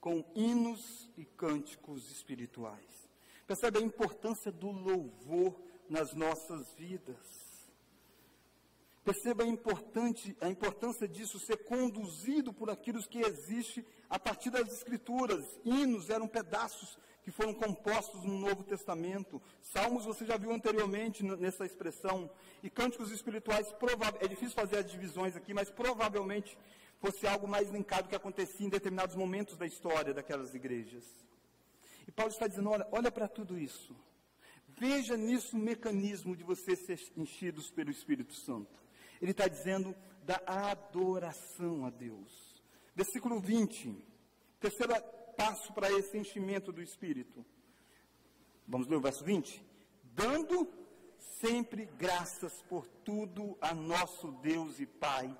com 0.00 0.24
hinos 0.36 1.10
e 1.16 1.24
cânticos 1.24 2.08
espirituais. 2.08 3.10
Percebe 3.48 3.80
a 3.80 3.82
importância 3.82 4.52
do 4.52 4.70
louvor 4.70 5.60
nas 5.88 6.14
nossas 6.14 6.72
vidas. 6.74 7.26
Perceba 9.02 9.42
a, 9.42 9.48
importante, 9.48 10.36
a 10.40 10.48
importância 10.48 11.08
disso 11.08 11.40
ser 11.40 11.64
conduzido 11.64 12.52
por 12.52 12.70
aquilo 12.70 13.02
que 13.02 13.18
existe 13.18 13.84
a 14.10 14.18
partir 14.18 14.50
das 14.50 14.72
Escrituras. 14.72 15.46
Hinos 15.64 16.10
eram 16.10 16.26
pedaços 16.26 16.98
que 17.22 17.30
foram 17.30 17.54
compostos 17.54 18.24
no 18.24 18.38
Novo 18.38 18.64
Testamento. 18.64 19.40
Salmos 19.62 20.04
você 20.04 20.26
já 20.26 20.36
viu 20.36 20.52
anteriormente 20.52 21.22
nessa 21.22 21.64
expressão. 21.64 22.28
E 22.62 22.68
cânticos 22.68 23.12
espirituais, 23.12 23.72
é 24.20 24.26
difícil 24.26 24.54
fazer 24.54 24.78
as 24.78 24.90
divisões 24.90 25.36
aqui, 25.36 25.54
mas 25.54 25.70
provavelmente 25.70 26.58
fosse 26.98 27.26
algo 27.26 27.46
mais 27.46 27.70
linkado 27.70 28.08
que 28.08 28.16
acontecia 28.16 28.66
em 28.66 28.70
determinados 28.70 29.14
momentos 29.14 29.56
da 29.56 29.66
história 29.66 30.12
daquelas 30.12 30.54
igrejas. 30.54 31.04
E 32.06 32.10
Paulo 32.10 32.32
está 32.32 32.48
dizendo: 32.48 32.70
olha, 32.70 32.86
olha 32.90 33.12
para 33.12 33.28
tudo 33.28 33.56
isso. 33.56 33.96
Veja 34.66 35.16
nisso 35.16 35.56
o 35.56 35.60
mecanismo 35.60 36.34
de 36.34 36.42
você 36.42 36.74
ser 36.74 36.98
enchidos 37.16 37.70
pelo 37.70 37.90
Espírito 37.90 38.34
Santo. 38.34 38.80
Ele 39.20 39.32
está 39.32 39.46
dizendo 39.46 39.94
da 40.24 40.40
adoração 40.46 41.84
a 41.84 41.90
Deus. 41.90 42.49
Versículo 43.00 43.40
20. 43.40 43.96
Terceiro 44.60 44.92
passo 45.34 45.72
para 45.72 45.90
esse 45.90 46.18
enchimento 46.18 46.70
do 46.70 46.82
Espírito. 46.82 47.42
Vamos 48.68 48.88
ler 48.88 48.96
o 48.96 49.00
verso 49.00 49.24
20? 49.24 49.64
Dando 50.12 50.70
sempre 51.40 51.86
graças 51.96 52.60
por 52.68 52.86
tudo 53.02 53.56
a 53.58 53.72
nosso 53.72 54.32
Deus 54.42 54.78
e 54.80 54.84
Pai, 54.84 55.34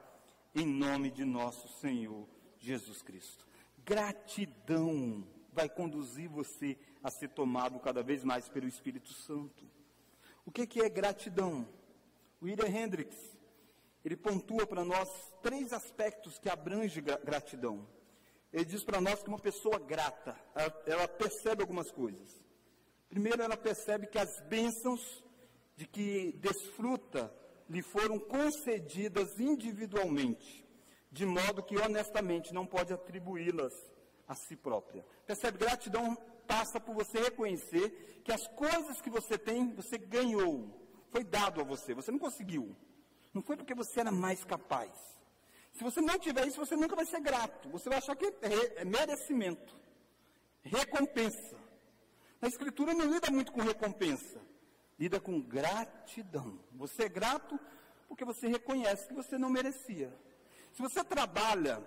em 0.54 0.64
nome 0.64 1.10
de 1.10 1.22
nosso 1.26 1.68
Senhor 1.80 2.26
Jesus 2.58 3.02
Cristo. 3.02 3.46
Gratidão 3.84 5.22
vai 5.52 5.68
conduzir 5.68 6.30
você 6.30 6.78
a 7.02 7.10
ser 7.10 7.28
tomado 7.28 7.78
cada 7.78 8.02
vez 8.02 8.24
mais 8.24 8.48
pelo 8.48 8.68
Espírito 8.68 9.12
Santo. 9.12 9.70
O 10.46 10.50
que, 10.50 10.66
que 10.66 10.80
é 10.80 10.88
gratidão? 10.88 11.68
William 12.42 12.68
Hendricks 12.68 13.29
ele 14.04 14.16
pontua 14.16 14.66
para 14.66 14.84
nós 14.84 15.08
três 15.42 15.72
aspectos 15.72 16.38
que 16.38 16.48
abrange 16.48 17.00
gratidão. 17.00 17.86
Ele 18.52 18.64
diz 18.64 18.82
para 18.82 19.00
nós 19.00 19.22
que 19.22 19.28
uma 19.28 19.38
pessoa 19.38 19.78
grata, 19.78 20.36
ela, 20.54 20.82
ela, 20.86 21.08
percebe 21.08 21.62
algumas 21.62 21.90
coisas. 21.90 22.42
Primeiro, 23.08 23.42
ela 23.42 23.56
percebe 23.56 24.06
que 24.06 24.18
as 24.18 24.40
bênçãos 24.48 25.22
de 25.76 25.86
que 25.86 26.32
desfruta 26.38 27.32
lhe 27.68 27.82
foram 27.82 28.18
concedidas 28.18 29.38
individualmente, 29.38 30.66
de 31.10 31.24
modo 31.24 31.62
que 31.62 31.76
honestamente 31.78 32.52
não 32.52 32.66
pode 32.66 32.92
atribuí-las 32.92 33.72
a 34.26 34.34
si 34.34 34.56
própria. 34.56 35.04
Percebe? 35.26 35.58
Gratidão 35.58 36.16
passa 36.46 36.80
por 36.80 36.94
você 36.94 37.20
reconhecer 37.20 38.20
que 38.24 38.32
as 38.32 38.46
coisas 38.48 39.00
que 39.00 39.10
você 39.10 39.38
tem, 39.38 39.72
você 39.72 39.96
ganhou, 39.96 40.68
foi 41.10 41.22
dado 41.22 41.60
a 41.60 41.64
você, 41.64 41.94
você 41.94 42.10
não 42.10 42.18
conseguiu. 42.18 42.74
Não 43.32 43.42
foi 43.42 43.56
porque 43.56 43.74
você 43.74 44.00
era 44.00 44.10
mais 44.10 44.44
capaz. 44.44 44.90
Se 45.72 45.84
você 45.84 46.00
não 46.00 46.18
tiver 46.18 46.46
isso, 46.46 46.58
você 46.58 46.76
nunca 46.76 46.96
vai 46.96 47.06
ser 47.06 47.20
grato. 47.20 47.68
Você 47.70 47.88
vai 47.88 47.98
achar 47.98 48.16
que 48.16 48.26
é, 48.42 48.84
merecimento, 48.84 49.74
recompensa. 50.62 51.56
Na 52.40 52.48
Escritura 52.48 52.94
não 52.94 53.12
lida 53.12 53.30
muito 53.30 53.52
com 53.52 53.60
recompensa, 53.60 54.40
lida 54.98 55.20
com 55.20 55.40
gratidão. 55.40 56.58
Você 56.72 57.04
é 57.04 57.08
grato 57.08 57.58
porque 58.08 58.24
você 58.24 58.48
reconhece 58.48 59.06
que 59.06 59.14
você 59.14 59.38
não 59.38 59.50
merecia. 59.50 60.12
Se 60.72 60.82
você 60.82 61.04
trabalha 61.04 61.86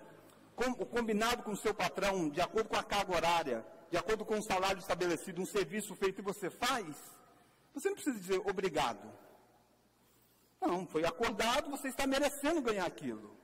com, 0.55 0.73
combinado 0.73 1.43
com 1.43 1.51
o 1.51 1.57
seu 1.57 1.73
patrão, 1.73 2.29
de 2.29 2.39
acordo 2.39 2.69
com 2.69 2.77
a 2.77 2.83
carga 2.83 3.15
horária, 3.15 3.65
de 3.89 3.97
acordo 3.97 4.23
com 4.23 4.37
o 4.37 4.43
salário 4.43 4.79
estabelecido, 4.79 5.41
um 5.41 5.45
serviço 5.45 5.95
feito 5.95 6.19
e 6.19 6.23
você 6.23 6.49
faz, 6.49 6.95
você 7.73 7.89
não 7.89 7.95
precisa 7.95 8.17
dizer 8.17 8.41
obrigado. 8.45 9.11
Não, 10.65 10.87
foi 10.87 11.03
acordado, 11.03 11.69
você 11.69 11.89
está 11.89 12.07
merecendo 12.07 12.61
ganhar 12.61 12.85
aquilo. 12.85 13.37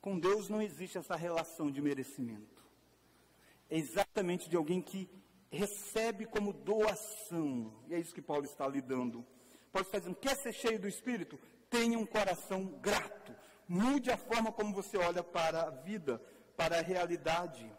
Com 0.00 0.18
Deus 0.18 0.48
não 0.48 0.60
existe 0.60 0.98
essa 0.98 1.14
relação 1.14 1.70
de 1.70 1.80
merecimento. 1.80 2.60
É 3.68 3.78
exatamente 3.78 4.50
de 4.50 4.56
alguém 4.56 4.82
que 4.82 5.08
recebe 5.52 6.26
como 6.26 6.52
doação. 6.52 7.72
E 7.86 7.94
é 7.94 7.98
isso 8.00 8.12
que 8.12 8.20
Paulo 8.20 8.44
está 8.44 8.66
lidando. 8.66 9.24
Paulo 9.70 9.86
está 9.86 9.98
dizendo: 9.98 10.16
quer 10.16 10.36
ser 10.36 10.52
cheio 10.52 10.80
do 10.80 10.88
Espírito? 10.88 11.38
Tenha 11.68 11.96
um 11.96 12.06
coração 12.06 12.66
grato. 12.80 13.32
Mude 13.68 14.10
a 14.10 14.16
forma 14.16 14.50
como 14.50 14.74
você 14.74 14.96
olha 14.96 15.22
para 15.22 15.62
a 15.62 15.70
vida, 15.70 16.20
para 16.56 16.80
a 16.80 16.82
realidade. 16.82 17.70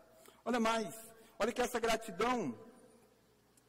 Olha 0.46 0.60
mais, 0.60 0.96
olha 1.38 1.52
que 1.52 1.62
essa 1.62 1.82
gratidão, 1.82 2.58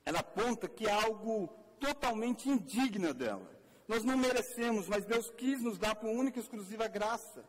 ela 0.05 0.21
aponta 0.21 0.69
que 0.69 0.87
é 0.87 0.93
algo 0.93 1.49
totalmente 1.81 2.49
indigna 2.49 3.13
dela. 3.13 3.52
Nós 3.93 4.05
não 4.05 4.17
merecemos, 4.17 4.89
mas 4.89 5.05
Deus 5.05 5.31
quis 5.33 5.61
nos 5.61 5.77
dar 5.77 5.95
por 5.95 6.09
única 6.09 6.39
e 6.39 6.43
exclusiva 6.43 6.89
graça. 6.89 7.45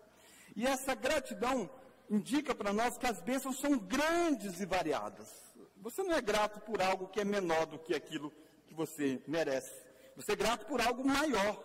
E 0.57 0.67
essa 0.67 0.93
gratidão 0.93 1.69
indica 2.09 2.53
para 2.53 2.73
nós 2.73 2.97
que 2.97 3.07
as 3.07 3.21
bênçãos 3.21 3.57
são 3.61 3.79
grandes 3.79 4.59
e 4.59 4.65
variadas. 4.65 5.29
Você 5.77 6.03
não 6.03 6.13
é 6.13 6.21
grato 6.21 6.59
por 6.59 6.81
algo 6.81 7.07
que 7.07 7.21
é 7.21 7.23
menor 7.23 7.65
do 7.65 7.79
que 7.79 7.95
aquilo 7.95 8.29
que 8.67 8.73
você 8.73 9.23
merece. 9.25 9.73
Você 10.17 10.33
é 10.33 10.35
grato 10.35 10.65
por 10.65 10.81
algo 10.81 11.07
maior. 11.07 11.63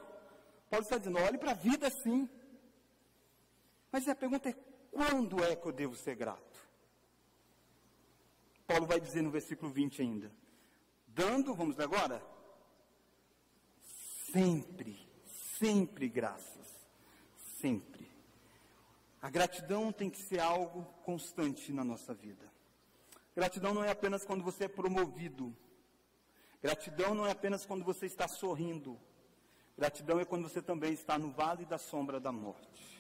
Paulo 0.71 0.85
está 0.85 0.97
dizendo, 0.97 1.19
olhe 1.19 1.39
para 1.39 1.51
a 1.51 1.55
vida 1.55 1.91
sim. 1.91 2.29
Mas 3.91 4.07
a 4.07 4.15
pergunta 4.15 4.49
é, 4.49 4.55
quando 4.93 5.43
é 5.43 5.57
que 5.57 5.67
eu 5.67 5.73
devo 5.73 5.97
ser 5.97 6.15
grato? 6.15 6.61
Paulo 8.65 8.87
vai 8.87 9.01
dizer 9.01 9.23
no 9.23 9.31
versículo 9.33 9.73
20 9.73 10.03
ainda. 10.03 10.31
Dando, 11.09 11.53
vamos 11.53 11.81
agora, 11.81 12.23
sempre, 14.33 14.99
sempre 15.59 16.09
graças. 16.09 16.69
Sempre. 17.61 18.09
A 19.21 19.31
gratidão 19.31 19.93
tem 19.93 20.09
que 20.09 20.19
ser 20.19 20.39
algo 20.39 20.85
constante 21.05 21.73
na 21.73 21.83
nossa 21.83 22.15
vida. 22.15 22.47
Gratidão 23.35 23.75
não 23.75 23.85
é 23.85 23.91
apenas 23.91 24.25
quando 24.25 24.45
você 24.45 24.65
é 24.65 24.69
promovido. 24.69 25.55
Gratidão 26.63 27.15
não 27.15 27.27
é 27.27 27.33
apenas 27.33 27.67
quando 27.67 27.85
você 27.85 28.07
está 28.07 28.29
sorrindo. 28.29 28.99
Gratidão 29.77 30.19
é 30.19 30.25
quando 30.25 30.49
você 30.49 30.61
também 30.61 30.93
está 30.93 31.19
no 31.19 31.31
vale 31.31 31.65
da 31.65 31.79
sombra 31.79 32.19
da 32.19 32.33
morte. 32.33 32.99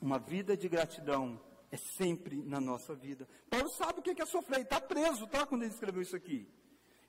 Uma 0.00 0.18
vida 0.18 0.56
de 0.56 0.68
gratidão 0.68 1.40
é 1.70 1.76
sempre 1.76 2.42
na 2.42 2.60
nossa 2.60 2.94
vida. 2.94 3.28
Paulo 3.48 3.68
sabe 3.70 4.00
o 4.00 4.02
que 4.02 4.20
é 4.20 4.26
sofrer, 4.26 4.56
ele 4.56 4.64
está 4.64 4.80
preso, 4.80 5.26
tá? 5.26 5.46
Quando 5.46 5.62
ele 5.62 5.72
escreveu 5.72 6.02
isso 6.02 6.16
aqui. 6.16 6.48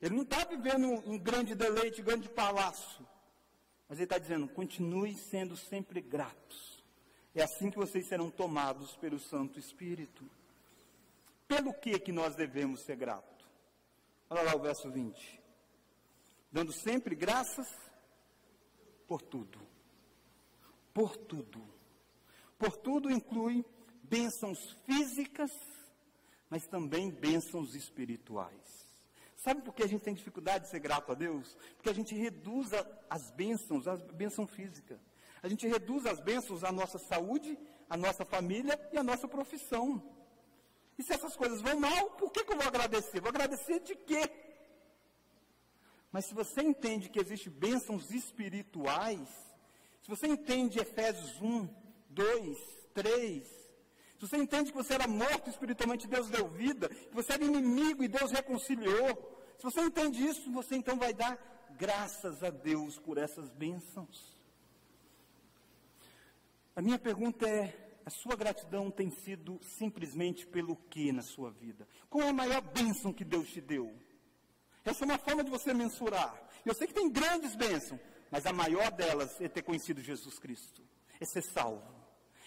Ele 0.02 0.16
não 0.16 0.24
está 0.24 0.44
vivendo 0.46 0.88
um 1.08 1.18
grande 1.18 1.54
deleite, 1.54 2.02
um 2.02 2.06
grande 2.06 2.28
palácio. 2.28 3.06
Mas 3.88 4.00
ele 4.00 4.06
está 4.06 4.18
dizendo: 4.18 4.48
continue 4.48 5.16
sendo 5.16 5.56
sempre 5.56 6.02
gratos. 6.02 6.84
É 7.36 7.44
assim 7.44 7.70
que 7.70 7.78
vocês 7.78 8.08
serão 8.08 8.30
tomados 8.30 8.96
pelo 8.98 9.20
Santo 9.20 9.60
Espírito. 9.60 10.24
Pelo 11.48 11.74
que 11.74 12.00
que 12.00 12.12
nós 12.12 12.36
devemos 12.36 12.82
ser 12.84 12.96
gratos? 12.96 13.46
Olha 14.30 14.42
lá 14.44 14.56
o 14.56 14.60
verso 14.60 14.90
20. 14.90 15.42
Dando 16.52 16.72
sempre 16.74 17.16
graças 17.16 17.68
por 19.08 19.22
tudo. 19.22 19.60
Por 20.94 21.16
tudo. 21.16 21.62
Por 22.58 22.78
tudo 22.78 23.12
inclui 23.12 23.66
bênçãos 24.04 24.72
físicas, 24.86 25.52
mas 26.50 26.66
também 26.68 27.10
bênçãos 27.10 27.76
espirituais. 27.76 28.61
Sabe 29.44 29.64
por 29.64 29.74
que 29.74 29.82
a 29.82 29.88
gente 29.88 30.04
tem 30.04 30.14
dificuldade 30.14 30.66
de 30.66 30.70
ser 30.70 30.80
grato 30.80 31.12
a 31.12 31.16
Deus? 31.16 31.58
Porque 31.76 31.90
a 31.90 31.94
gente 31.94 32.14
reduz 32.14 32.70
as 33.10 33.32
bênçãos, 33.32 33.88
a 33.88 33.96
bênção 33.98 34.46
física. 34.46 35.00
A 35.42 35.48
gente 35.48 35.68
reduz 35.68 36.06
as 36.06 36.20
bênçãos 36.20 36.64
à 36.64 36.72
nossa 36.72 37.00
saúde, 37.00 37.58
à 37.90 37.98
nossa 37.98 38.24
família 38.24 38.80
e 38.94 39.00
à 39.00 39.04
nossa 39.04 39.28
profissão. 39.28 39.88
E 40.96 41.02
se 41.02 41.12
essas 41.12 41.36
coisas 41.36 41.60
vão 41.60 41.80
mal, 41.80 42.12
por 42.12 42.32
que, 42.32 42.44
que 42.44 42.54
eu 42.54 42.58
vou 42.58 42.68
agradecer? 42.68 43.20
Vou 43.20 43.30
agradecer 43.30 43.80
de 43.80 43.96
quê? 43.96 44.30
Mas 46.12 46.26
se 46.26 46.36
você 46.36 46.62
entende 46.62 47.10
que 47.10 47.20
existem 47.20 47.52
bênçãos 47.52 48.12
espirituais, 48.12 49.28
se 50.04 50.08
você 50.08 50.28
entende 50.28 50.80
Efésios 50.80 51.42
1, 51.42 51.68
2, 52.10 52.58
3, 52.94 53.61
se 54.22 54.28
você 54.28 54.38
entende 54.38 54.72
que 54.72 54.78
você 54.78 54.94
era 54.94 55.08
morto 55.08 55.50
espiritualmente, 55.50 56.08
Deus 56.08 56.30
deu 56.30 56.48
vida, 56.48 56.88
que 56.88 57.16
você 57.16 57.34
era 57.34 57.44
inimigo 57.44 58.04
e 58.04 58.08
Deus 58.08 58.30
reconciliou, 58.30 59.56
se 59.58 59.64
você 59.64 59.82
entende 59.82 60.24
isso, 60.24 60.52
você 60.52 60.76
então 60.76 60.96
vai 60.96 61.12
dar 61.12 61.40
graças 61.72 62.44
a 62.44 62.52
Deus 62.52 63.00
por 63.00 63.18
essas 63.18 63.50
bênçãos. 63.50 64.38
A 66.76 66.84
minha 66.84 67.00
pergunta 67.00 67.50
é: 67.50 68.00
a 68.06 68.12
sua 68.12 68.36
gratidão 68.36 68.92
tem 68.92 69.10
sido 69.10 69.60
simplesmente 69.64 70.46
pelo 70.46 70.76
que 70.76 71.12
na 71.12 71.24
sua 71.24 71.50
vida? 71.50 71.88
Qual 72.08 72.24
é 72.24 72.30
a 72.30 72.34
maior 72.34 72.62
bênção 72.62 73.12
que 73.12 73.26
Deus 73.26 73.50
te 73.50 73.60
deu? 73.60 73.92
Essa 74.86 75.04
é 75.04 75.06
uma 75.06 75.18
forma 75.18 75.44
de 75.44 75.50
você 75.50 75.74
mensurar. 75.74 76.40
Eu 76.64 76.76
sei 76.76 76.86
que 76.86 76.94
tem 76.94 77.10
grandes 77.10 77.56
bênçãos, 77.56 78.00
mas 78.30 78.46
a 78.46 78.54
maior 78.54 78.92
delas 78.92 79.42
é 79.42 79.50
ter 79.50 79.64
conhecido 79.64 80.00
Jesus 80.00 80.38
Cristo, 80.38 80.84
é 81.20 81.26
ser 81.26 81.42
salvo, 81.42 82.01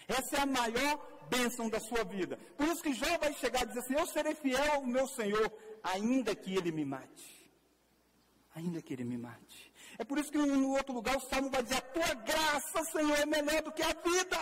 Essa 0.07 0.37
é 0.37 0.39
a 0.41 0.45
maior 0.45 1.25
bênção 1.29 1.69
da 1.69 1.79
sua 1.79 2.03
vida. 2.03 2.37
Por 2.57 2.67
isso 2.67 2.81
que 2.81 2.93
Jó 2.93 3.17
vai 3.17 3.33
chegar 3.33 3.63
e 3.63 3.67
dizer 3.67 3.79
assim: 3.79 3.95
Eu 3.95 4.07
serei 4.07 4.35
fiel 4.35 4.73
ao 4.73 4.85
meu 4.85 5.07
Senhor, 5.07 5.51
ainda 5.83 6.35
que 6.35 6.55
ele 6.55 6.71
me 6.71 6.85
mate. 6.85 7.35
Ainda 8.53 8.81
que 8.81 8.93
ele 8.93 9.03
me 9.03 9.17
mate. 9.17 9.73
É 9.97 10.03
por 10.03 10.17
isso 10.17 10.31
que 10.31 10.37
no 10.37 10.71
outro 10.71 10.93
lugar 10.93 11.17
o 11.17 11.29
Salmo 11.29 11.49
vai 11.49 11.63
dizer: 11.63 11.77
A 11.77 11.81
tua 11.81 12.13
graça, 12.13 12.83
Senhor, 12.91 13.17
é 13.19 13.25
melhor 13.25 13.61
do 13.61 13.71
que 13.71 13.81
a 13.81 13.93
vida. 13.93 14.37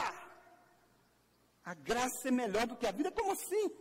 A 1.66 1.74
graça 1.74 2.28
é 2.28 2.32
melhor 2.32 2.68
do 2.68 2.76
que 2.76 2.86
a 2.86 2.92
vida? 2.92 3.12
Como 3.12 3.32
assim? 3.32 3.72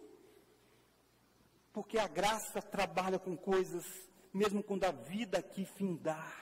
Porque 1.72 1.98
a 1.98 2.06
graça 2.06 2.62
trabalha 2.62 3.18
com 3.18 3.36
coisas, 3.36 3.84
mesmo 4.32 4.62
quando 4.62 4.84
a 4.84 4.92
vida 4.92 5.38
aqui 5.38 5.64
findar. 5.64 6.41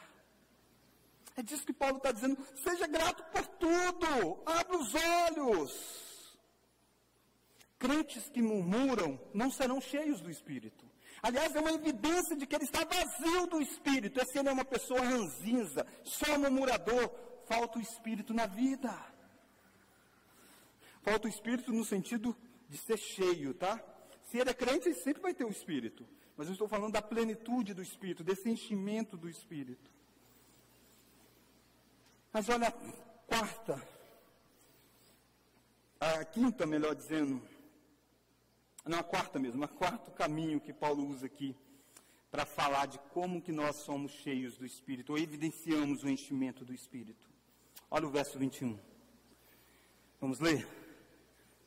É 1.40 1.42
disso 1.42 1.64
que 1.64 1.72
Paulo 1.72 1.96
está 1.96 2.12
dizendo. 2.12 2.36
Seja 2.54 2.86
grato 2.86 3.22
por 3.32 3.46
tudo. 3.64 4.42
Abra 4.44 4.76
os 4.76 4.92
olhos. 4.94 6.38
Crentes 7.78 8.28
que 8.28 8.42
murmuram 8.42 9.18
não 9.32 9.50
serão 9.50 9.80
cheios 9.80 10.20
do 10.20 10.30
Espírito. 10.30 10.84
Aliás, 11.22 11.56
é 11.56 11.60
uma 11.60 11.72
evidência 11.72 12.36
de 12.36 12.46
que 12.46 12.54
ele 12.54 12.64
está 12.64 12.84
vazio 12.84 13.46
do 13.46 13.58
Espírito. 13.62 14.20
É 14.20 14.24
se 14.26 14.38
ele 14.38 14.50
é 14.50 14.52
uma 14.52 14.66
pessoa 14.66 15.00
ranzinza, 15.00 15.86
só 16.04 16.38
murmurador, 16.38 17.10
falta 17.46 17.78
o 17.78 17.82
Espírito 17.82 18.34
na 18.34 18.44
vida. 18.44 18.94
Falta 21.00 21.26
o 21.26 21.30
Espírito 21.30 21.72
no 21.72 21.86
sentido 21.86 22.36
de 22.68 22.76
ser 22.76 22.98
cheio, 22.98 23.54
tá? 23.54 23.82
Se 24.24 24.36
ele 24.36 24.50
é 24.50 24.54
crente, 24.54 24.90
ele 24.90 24.94
sempre 24.96 25.22
vai 25.22 25.32
ter 25.32 25.46
o 25.46 25.50
Espírito. 25.50 26.06
Mas 26.36 26.48
eu 26.48 26.52
estou 26.52 26.68
falando 26.68 26.92
da 26.92 27.00
plenitude 27.00 27.72
do 27.72 27.82
Espírito, 27.82 28.22
desse 28.22 28.50
enchimento 28.50 29.16
do 29.16 29.26
Espírito. 29.26 29.90
Mas 32.32 32.48
olha 32.48 32.68
a 32.68 32.72
quarta, 33.26 33.82
a 35.98 36.24
quinta, 36.24 36.64
melhor 36.64 36.94
dizendo, 36.94 37.42
não 38.84 39.00
a 39.00 39.02
quarta 39.02 39.38
mesmo, 39.38 39.64
a 39.64 39.68
quarto 39.68 40.12
caminho 40.12 40.60
que 40.60 40.72
Paulo 40.72 41.08
usa 41.08 41.26
aqui 41.26 41.56
para 42.30 42.46
falar 42.46 42.86
de 42.86 43.00
como 43.12 43.42
que 43.42 43.50
nós 43.50 43.76
somos 43.76 44.12
cheios 44.12 44.56
do 44.56 44.64
Espírito, 44.64 45.10
ou 45.10 45.18
evidenciamos 45.18 46.04
o 46.04 46.08
enchimento 46.08 46.64
do 46.64 46.72
Espírito. 46.72 47.28
Olha 47.90 48.06
o 48.06 48.10
verso 48.10 48.38
21. 48.38 48.78
Vamos 50.20 50.38
ler? 50.38 50.68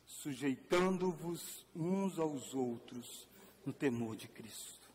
Sujeitando-vos 0.06 1.66
uns 1.76 2.18
aos 2.18 2.54
outros 2.54 3.28
no 3.66 3.72
temor 3.72 4.16
de 4.16 4.28
Cristo. 4.28 4.90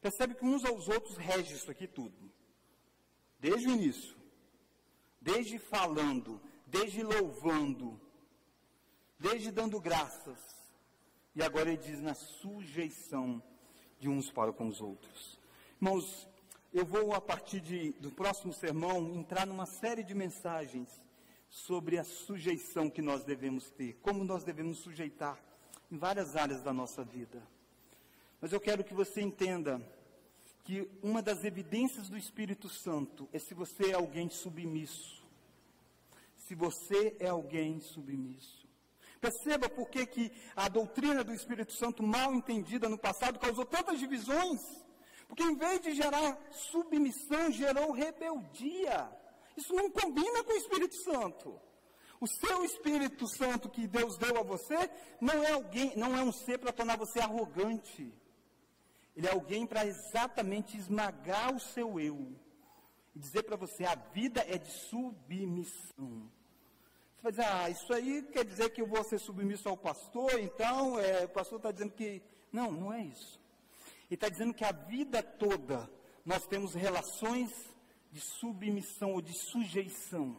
Percebe 0.00 0.34
que 0.34 0.44
uns 0.44 0.64
aos 0.64 0.88
outros 0.88 1.16
rege 1.16 1.54
isso 1.54 1.70
aqui 1.70 1.86
tudo. 1.86 2.32
Desde 3.38 3.68
o 3.68 3.72
início 3.72 4.21
desde 5.22 5.58
falando, 5.58 6.40
desde 6.66 7.02
louvando, 7.02 7.98
desde 9.18 9.50
dando 9.50 9.80
graças. 9.80 10.38
E 11.34 11.42
agora 11.42 11.70
ele 11.70 11.82
diz 11.82 12.00
na 12.00 12.14
sujeição 12.14 13.42
de 13.98 14.08
uns 14.08 14.30
para 14.30 14.52
com 14.52 14.66
os 14.66 14.80
outros. 14.80 15.40
Irmãos, 15.80 16.28
eu 16.72 16.84
vou, 16.84 17.14
a 17.14 17.20
partir 17.20 17.60
de, 17.60 17.92
do 17.92 18.10
próximo 18.10 18.52
sermão, 18.52 19.14
entrar 19.14 19.46
numa 19.46 19.66
série 19.66 20.02
de 20.02 20.14
mensagens 20.14 20.88
sobre 21.48 21.98
a 21.98 22.04
sujeição 22.04 22.90
que 22.90 23.00
nós 23.00 23.24
devemos 23.24 23.70
ter, 23.70 23.94
como 24.02 24.24
nós 24.24 24.42
devemos 24.42 24.78
sujeitar 24.78 25.38
em 25.90 25.96
várias 25.96 26.34
áreas 26.34 26.62
da 26.62 26.72
nossa 26.72 27.04
vida. 27.04 27.42
Mas 28.40 28.52
eu 28.52 28.60
quero 28.60 28.82
que 28.82 28.94
você 28.94 29.20
entenda 29.20 29.80
que 30.64 30.88
uma 31.02 31.20
das 31.20 31.44
evidências 31.44 32.08
do 32.08 32.16
Espírito 32.16 32.68
Santo 32.68 33.28
é 33.32 33.38
se 33.38 33.54
você 33.54 33.90
é 33.90 33.94
alguém 33.94 34.28
submisso. 34.28 35.22
Se 36.36 36.54
você 36.54 37.16
é 37.18 37.28
alguém 37.28 37.80
submisso. 37.80 38.62
Perceba 39.20 39.68
por 39.68 39.88
que, 39.88 40.04
que 40.04 40.32
a 40.56 40.68
doutrina 40.68 41.22
do 41.22 41.32
Espírito 41.32 41.72
Santo, 41.72 42.02
mal 42.02 42.34
entendida 42.34 42.88
no 42.88 42.98
passado, 42.98 43.38
causou 43.38 43.64
tantas 43.64 43.98
divisões. 43.98 44.60
Porque 45.28 45.44
em 45.44 45.56
vez 45.56 45.80
de 45.80 45.94
gerar 45.94 46.38
submissão, 46.50 47.50
gerou 47.50 47.92
rebeldia. 47.92 49.10
Isso 49.56 49.72
não 49.74 49.90
combina 49.90 50.42
com 50.44 50.52
o 50.52 50.56
Espírito 50.56 50.96
Santo. 51.04 51.60
O 52.20 52.26
seu 52.26 52.64
Espírito 52.64 53.26
Santo 53.26 53.68
que 53.68 53.86
Deus 53.86 54.16
deu 54.16 54.38
a 54.38 54.42
você 54.42 54.90
não 55.20 55.42
é 55.42 55.52
alguém, 55.52 55.92
não 55.96 56.16
é 56.16 56.22
um 56.22 56.32
ser 56.32 56.58
para 56.58 56.72
tornar 56.72 56.96
você 56.96 57.20
arrogante. 57.20 58.12
Ele 59.16 59.26
é 59.26 59.32
alguém 59.32 59.66
para 59.66 59.86
exatamente 59.86 60.76
esmagar 60.76 61.54
o 61.54 61.60
seu 61.60 62.00
eu 62.00 62.34
e 63.14 63.18
dizer 63.18 63.42
para 63.42 63.56
você: 63.56 63.84
a 63.84 63.94
vida 63.94 64.44
é 64.48 64.58
de 64.58 64.70
submissão. 64.70 66.30
Você 67.16 67.22
vai 67.22 67.32
dizer, 67.32 67.44
ah, 67.44 67.70
isso 67.70 67.92
aí 67.92 68.22
quer 68.32 68.44
dizer 68.44 68.70
que 68.70 68.80
eu 68.80 68.86
vou 68.86 69.04
ser 69.04 69.18
submisso 69.18 69.68
ao 69.68 69.76
pastor, 69.76 70.40
então 70.40 70.98
é, 70.98 71.24
o 71.24 71.28
pastor 71.28 71.58
está 71.58 71.70
dizendo 71.70 71.92
que. 71.92 72.22
Não, 72.50 72.70
não 72.70 72.92
é 72.92 73.02
isso. 73.02 73.40
Ele 74.06 74.16
está 74.16 74.28
dizendo 74.28 74.52
que 74.52 74.64
a 74.64 74.72
vida 74.72 75.22
toda 75.22 75.88
nós 76.24 76.46
temos 76.46 76.74
relações 76.74 77.50
de 78.10 78.20
submissão 78.20 79.12
ou 79.12 79.22
de 79.22 79.32
sujeição. 79.32 80.36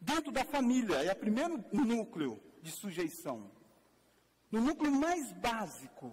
Dentro 0.00 0.30
da 0.30 0.44
família, 0.44 0.96
é 1.02 1.12
o 1.12 1.16
primeiro 1.16 1.64
núcleo 1.72 2.40
de 2.62 2.70
sujeição. 2.70 3.50
No 4.50 4.60
núcleo 4.60 4.92
mais 4.92 5.32
básico, 5.32 6.12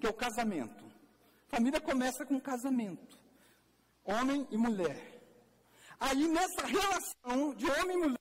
que 0.00 0.06
é 0.06 0.10
o 0.10 0.14
casamento. 0.14 0.84
Família 1.48 1.80
começa 1.80 2.24
com 2.24 2.40
casamento. 2.40 3.18
Homem 4.04 4.46
e 4.50 4.56
mulher. 4.56 5.20
Aí 5.98 6.26
nessa 6.26 6.66
relação 6.66 7.54
de 7.54 7.70
homem 7.70 7.96
e 7.96 8.00
mulher, 8.00 8.20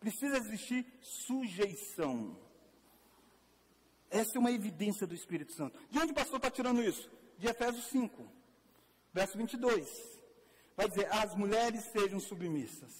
precisa 0.00 0.36
existir 0.38 0.84
sujeição. 1.00 2.36
Essa 4.10 4.36
é 4.36 4.38
uma 4.38 4.50
evidência 4.50 5.06
do 5.06 5.14
Espírito 5.14 5.52
Santo. 5.52 5.78
De 5.90 5.98
onde 5.98 6.12
o 6.12 6.14
pastor 6.14 6.36
está 6.36 6.50
tirando 6.50 6.82
isso? 6.82 7.10
De 7.38 7.46
Efésios 7.46 7.86
5, 7.86 8.26
verso 9.12 9.38
22. 9.38 9.88
Vai 10.76 10.88
dizer: 10.88 11.12
as 11.12 11.34
mulheres 11.36 11.84
sejam 11.92 12.18
submissas. 12.20 12.92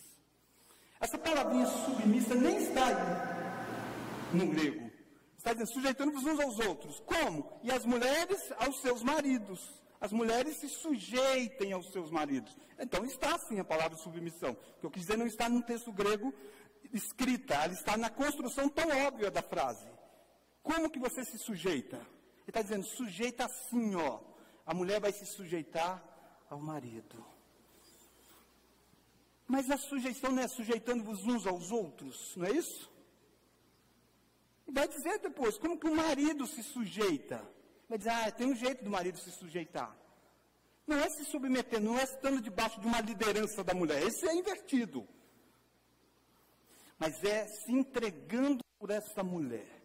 Essa 1.01 1.19
palavrinha 1.19 1.67
submissa 1.67 2.35
nem 2.35 2.57
está 2.59 2.87
aí 2.87 4.37
no 4.37 4.47
grego. 4.49 4.84
Está 5.45 5.53
dizendo, 5.53 5.75
sujeitando-vos 5.75 6.25
uns 6.25 6.41
aos 6.41 6.59
outros. 6.59 7.01
Como? 7.01 7.53
E 7.63 7.71
as 7.71 7.85
mulheres 7.85 8.51
aos 8.57 8.81
seus 8.81 9.03
maridos. 9.03 9.61
As 10.01 10.11
mulheres 10.11 10.57
se 10.57 10.71
sujeitem 10.71 11.75
aos 11.75 11.93
seus 11.93 12.11
maridos. 12.11 12.57
Então 12.79 13.05
está 13.05 13.39
sim 13.39 13.61
a 13.61 13.65
palavra 13.65 13.95
submissão. 13.99 14.53
O 14.53 14.81
que 14.81 14.87
eu 14.87 14.91
quis 14.91 15.03
dizer 15.03 15.19
não 15.19 15.27
está 15.27 15.47
no 15.47 15.63
texto 15.63 15.93
grego 15.93 16.33
escrita, 16.95 17.57
ela 17.57 17.75
está 17.75 17.95
na 17.95 18.09
construção 18.09 18.71
tão 18.71 18.89
óbvia 19.07 19.31
da 19.31 19.43
frase. 19.43 19.87
Como 20.63 20.89
que 20.89 20.99
você 20.99 21.23
se 21.27 21.37
sujeita? 21.39 21.97
Ele 21.97 22.49
está 22.49 22.63
dizendo, 22.63 22.87
sujeita 22.87 23.45
assim, 23.45 23.95
ó. 23.97 24.21
A 24.65 24.73
mulher 24.73 24.99
vai 24.99 25.13
se 25.13 25.27
sujeitar 25.27 26.03
ao 26.49 26.59
marido. 26.59 27.23
Mas 29.47 29.71
a 29.71 29.77
sujeição 29.77 30.33
não 30.33 30.43
é 30.43 30.49
sujeitando-vos 30.49 31.23
uns 31.27 31.47
aos 31.47 31.71
outros, 31.71 32.35
não 32.35 32.47
é 32.47 32.53
isso? 32.53 32.94
Vai 34.67 34.89
dizer 34.89 35.19
depois, 35.19 35.59
como 35.59 35.79
que 35.79 35.87
o 35.87 35.95
marido 35.95 36.47
se 36.47 36.63
sujeita? 36.63 37.47
Vai 37.89 37.99
dizer, 37.99 38.11
ah, 38.11 38.31
tem 38.31 38.47
um 38.47 38.57
jeito 38.57 38.83
do 38.83 38.91
marido 38.91 39.19
se 39.19 39.31
sujeitar. 39.31 39.95
Não 40.87 40.99
é 40.99 41.09
se 41.11 41.25
submeter, 41.25 41.81
não 41.81 41.99
é 41.99 42.05
estando 42.05 42.41
debaixo 42.41 42.81
de 42.81 42.87
uma 42.87 43.01
liderança 43.01 43.63
da 43.63 43.75
mulher. 43.75 44.03
Esse 44.03 44.27
é 44.27 44.35
invertido. 44.35 45.07
Mas 46.99 47.23
é 47.25 47.47
se 47.47 47.73
entregando 47.73 48.65
por 48.79 48.91
essa 48.91 49.23
mulher, 49.23 49.83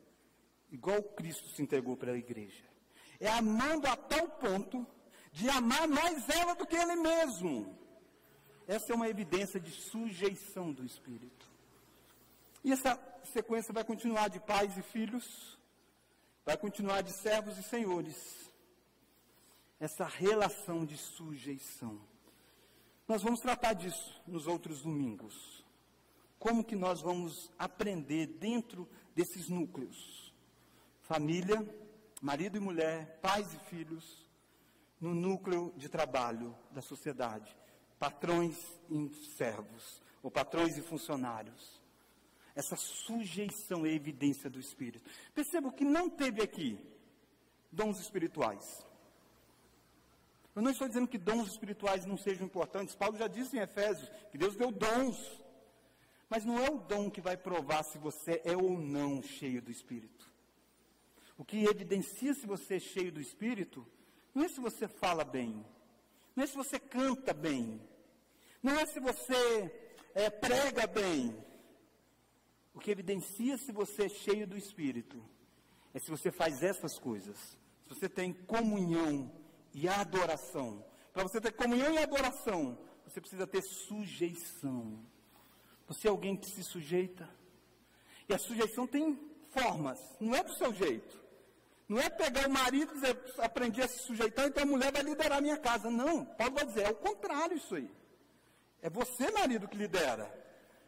igual 0.71 1.01
Cristo 1.01 1.47
se 1.49 1.61
entregou 1.61 1.95
para 1.95 2.11
a 2.11 2.17
igreja. 2.17 2.63
É 3.19 3.29
amando 3.29 3.87
a 3.87 3.95
tal 3.95 4.27
ponto 4.29 4.85
de 5.31 5.49
amar 5.49 5.87
mais 5.87 6.27
ela 6.29 6.53
do 6.53 6.65
que 6.65 6.75
ele 6.75 6.95
mesmo. 6.95 7.77
Essa 8.67 8.93
é 8.93 8.95
uma 8.95 9.09
evidência 9.09 9.59
de 9.59 9.71
sujeição 9.71 10.71
do 10.71 10.85
Espírito. 10.85 11.49
E 12.63 12.71
essa 12.71 12.95
sequência 13.27 13.73
vai 13.73 13.83
continuar 13.83 14.29
de 14.29 14.39
pais 14.39 14.77
e 14.77 14.81
filhos, 14.81 15.57
vai 16.45 16.57
continuar 16.57 17.01
de 17.01 17.11
servos 17.11 17.57
e 17.57 17.63
senhores. 17.63 18.49
Essa 19.79 20.05
relação 20.05 20.85
de 20.85 20.97
sujeição. 20.97 21.99
Nós 23.07 23.23
vamos 23.23 23.39
tratar 23.39 23.73
disso 23.73 24.21
nos 24.27 24.45
outros 24.45 24.81
domingos. 24.81 25.65
Como 26.37 26.63
que 26.63 26.75
nós 26.75 27.01
vamos 27.01 27.51
aprender 27.57 28.27
dentro 28.27 28.87
desses 29.15 29.49
núcleos? 29.49 30.33
Família, 31.01 31.57
marido 32.21 32.57
e 32.57 32.59
mulher, 32.59 33.19
pais 33.21 33.53
e 33.53 33.59
filhos, 33.69 34.29
no 34.99 35.15
núcleo 35.15 35.73
de 35.77 35.87
trabalho 35.87 36.55
da 36.71 36.81
sociedade, 36.81 37.55
patrões 37.97 38.57
e 38.89 39.09
servos, 39.37 40.01
ou 40.21 40.29
patrões 40.29 40.77
e 40.77 40.81
funcionários 40.81 41.78
essa 42.59 42.75
sujeição 42.75 43.85
é 43.85 43.89
evidência 43.89 44.49
do 44.49 44.59
Espírito. 44.59 45.09
Perceba 45.33 45.71
que 45.71 45.85
não 45.85 46.09
teve 46.09 46.41
aqui 46.41 46.77
dons 47.71 47.99
espirituais. 47.99 48.85
Eu 50.53 50.61
não 50.61 50.71
estou 50.71 50.87
dizendo 50.87 51.07
que 51.07 51.17
dons 51.17 51.47
espirituais 51.47 52.05
não 52.05 52.17
sejam 52.17 52.45
importantes. 52.45 52.95
Paulo 52.95 53.17
já 53.17 53.27
disse 53.27 53.55
em 53.55 53.61
Efésios 53.61 54.09
que 54.29 54.37
Deus 54.37 54.57
deu 54.57 54.71
dons. 54.71 55.17
Mas 56.29 56.43
não 56.43 56.59
é 56.59 56.69
o 56.69 56.79
dom 56.79 57.09
que 57.09 57.21
vai 57.21 57.37
provar 57.37 57.81
se 57.83 57.97
você 57.97 58.41
é 58.43 58.55
ou 58.55 58.77
não 58.77 59.23
cheio 59.23 59.61
do 59.61 59.71
Espírito. 59.71 60.29
O 61.37 61.45
que 61.45 61.63
evidencia 61.63 62.33
se 62.33 62.45
você 62.45 62.75
é 62.75 62.79
cheio 62.79 63.11
do 63.11 63.21
Espírito 63.21 63.87
não 64.35 64.43
é 64.43 64.49
se 64.49 64.59
você 64.59 64.87
fala 64.87 65.23
bem, 65.23 65.65
não 66.35 66.43
é 66.43 66.47
se 66.47 66.55
você 66.55 66.77
canta 66.77 67.33
bem, 67.33 67.81
não 68.61 68.77
é 68.77 68.85
se 68.85 68.99
você 68.99 69.71
é, 70.13 70.29
prega 70.29 70.85
bem. 70.85 71.48
O 72.79 72.81
que 72.81 72.91
evidencia 72.91 73.57
se 73.57 73.73
você 73.73 74.05
é 74.05 74.07
cheio 74.09 74.47
do 74.47 74.57
Espírito 74.57 75.21
é 75.93 75.99
se 75.99 76.09
você 76.09 76.31
faz 76.31 76.63
essas 76.63 76.97
coisas. 76.97 77.37
Se 77.83 77.89
você 77.89 78.07
tem 78.07 78.31
comunhão 78.31 79.29
e 79.73 79.89
adoração. 79.89 80.85
Para 81.11 81.23
você 81.23 81.41
ter 81.41 81.51
comunhão 81.51 81.93
e 81.93 81.97
adoração, 81.97 82.79
você 83.05 83.19
precisa 83.19 83.45
ter 83.45 83.61
sujeição. 83.63 84.97
Você 85.89 86.07
é 86.07 86.09
alguém 86.09 86.37
que 86.37 86.49
se 86.49 86.63
sujeita. 86.63 87.29
E 88.29 88.33
a 88.33 88.39
sujeição 88.39 88.87
tem 88.87 89.19
formas, 89.49 89.99
não 90.17 90.33
é 90.33 90.41
do 90.41 90.53
seu 90.53 90.73
jeito. 90.73 91.21
Não 91.85 91.99
é 91.99 92.09
pegar 92.09 92.47
o 92.47 92.49
marido 92.49 92.93
e 92.93 92.95
dizer, 92.95 93.19
aprendi 93.39 93.81
a 93.81 93.89
se 93.89 93.99
sujeitar, 94.03 94.47
então 94.47 94.63
a 94.63 94.65
mulher 94.65 94.89
vai 94.89 95.03
liderar 95.03 95.39
a 95.39 95.41
minha 95.41 95.57
casa. 95.57 95.91
Não, 95.91 96.23
Paulo 96.23 96.55
vai 96.55 96.65
dizer, 96.65 96.83
é 96.83 96.91
o 96.91 96.95
contrário 96.95 97.57
isso 97.57 97.75
aí. 97.75 97.91
É 98.81 98.89
você, 98.89 99.29
marido, 99.31 99.67
que 99.67 99.75
lidera. 99.75 100.33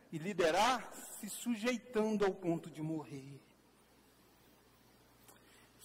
E 0.09 0.17
liderar 0.17 0.89
se 1.21 1.29
sujeitando 1.29 2.25
ao 2.25 2.33
ponto 2.33 2.67
de 2.71 2.81
morrer. 2.81 3.39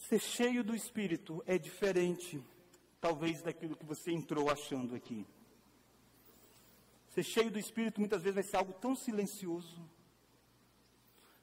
Ser 0.08 0.18
cheio 0.18 0.64
do 0.64 0.74
Espírito 0.74 1.42
é 1.46 1.58
diferente, 1.58 2.42
talvez, 3.00 3.42
daquilo 3.42 3.76
que 3.76 3.84
você 3.84 4.10
entrou 4.12 4.50
achando 4.50 4.94
aqui. 4.94 5.26
Ser 7.10 7.22
cheio 7.22 7.50
do 7.50 7.58
Espírito 7.58 8.00
muitas 8.00 8.22
vezes 8.22 8.34
vai 8.34 8.44
ser 8.44 8.56
algo 8.56 8.72
tão 8.72 8.96
silencioso. 8.96 9.86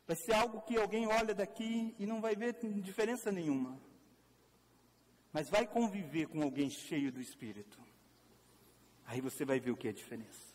Vai 0.08 0.16
ser 0.16 0.34
algo 0.34 0.62
que 0.62 0.76
alguém 0.76 1.06
olha 1.06 1.36
daqui 1.36 1.96
e 2.00 2.06
não 2.08 2.20
vai 2.20 2.36
ver 2.36 2.58
diferença 2.82 3.32
nenhuma. 3.32 3.80
Mas 5.32 5.50
vai 5.50 5.68
conviver 5.68 6.28
com 6.28 6.42
alguém 6.42 6.70
cheio 6.70 7.12
do 7.12 7.22
Espírito. 7.22 7.80
Aí 9.06 9.22
você 9.22 9.46
vai 9.46 9.60
ver 9.60 9.72
o 9.72 9.78
que 9.78 9.88
é 9.88 9.92
a 9.92 9.94
diferença. 9.94 10.53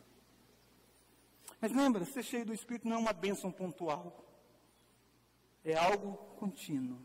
Mas 1.60 1.72
lembra, 1.72 2.04
ser 2.04 2.22
cheio 2.22 2.46
do 2.46 2.54
Espírito 2.54 2.88
não 2.88 2.96
é 2.96 3.00
uma 3.00 3.12
bênção 3.12 3.50
pontual. 3.50 4.24
É 5.64 5.74
algo 5.74 6.16
contínuo. 6.36 7.00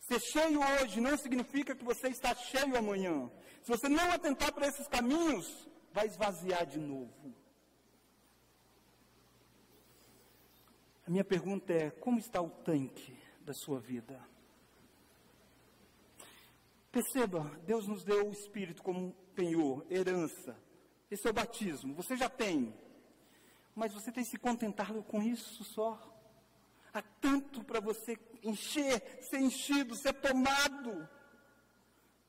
Ser 0.00 0.20
cheio 0.20 0.60
hoje 0.60 1.00
não 1.00 1.16
significa 1.16 1.74
que 1.74 1.84
você 1.84 2.08
está 2.08 2.34
cheio 2.34 2.76
amanhã. 2.76 3.30
Se 3.62 3.68
você 3.68 3.88
não 3.88 4.10
atentar 4.10 4.52
para 4.52 4.66
esses 4.66 4.88
caminhos, 4.88 5.68
vai 5.92 6.06
esvaziar 6.06 6.66
de 6.66 6.78
novo. 6.78 7.34
A 11.06 11.10
minha 11.10 11.24
pergunta 11.24 11.72
é: 11.72 11.90
como 11.90 12.18
está 12.18 12.40
o 12.40 12.50
tanque 12.50 13.16
da 13.42 13.52
sua 13.52 13.78
vida? 13.80 14.20
Perceba, 16.90 17.40
Deus 17.64 17.86
nos 17.86 18.02
deu 18.02 18.28
o 18.28 18.32
Espírito 18.32 18.82
como 18.82 19.12
penhor, 19.34 19.86
herança. 19.88 20.56
Esse 21.08 21.26
é 21.26 21.30
o 21.30 21.34
batismo. 21.34 21.94
Você 21.94 22.16
já 22.16 22.28
tem. 22.28 22.74
Mas 23.80 23.94
você 23.94 24.12
tem 24.12 24.22
se 24.22 24.36
contentado 24.36 25.02
com 25.02 25.22
isso 25.22 25.64
só? 25.64 25.98
Há 26.92 27.00
tanto 27.00 27.64
para 27.64 27.80
você 27.80 28.14
encher, 28.42 29.00
ser 29.22 29.38
enchido, 29.38 29.94
ser 29.94 30.12
tomado. 30.12 31.08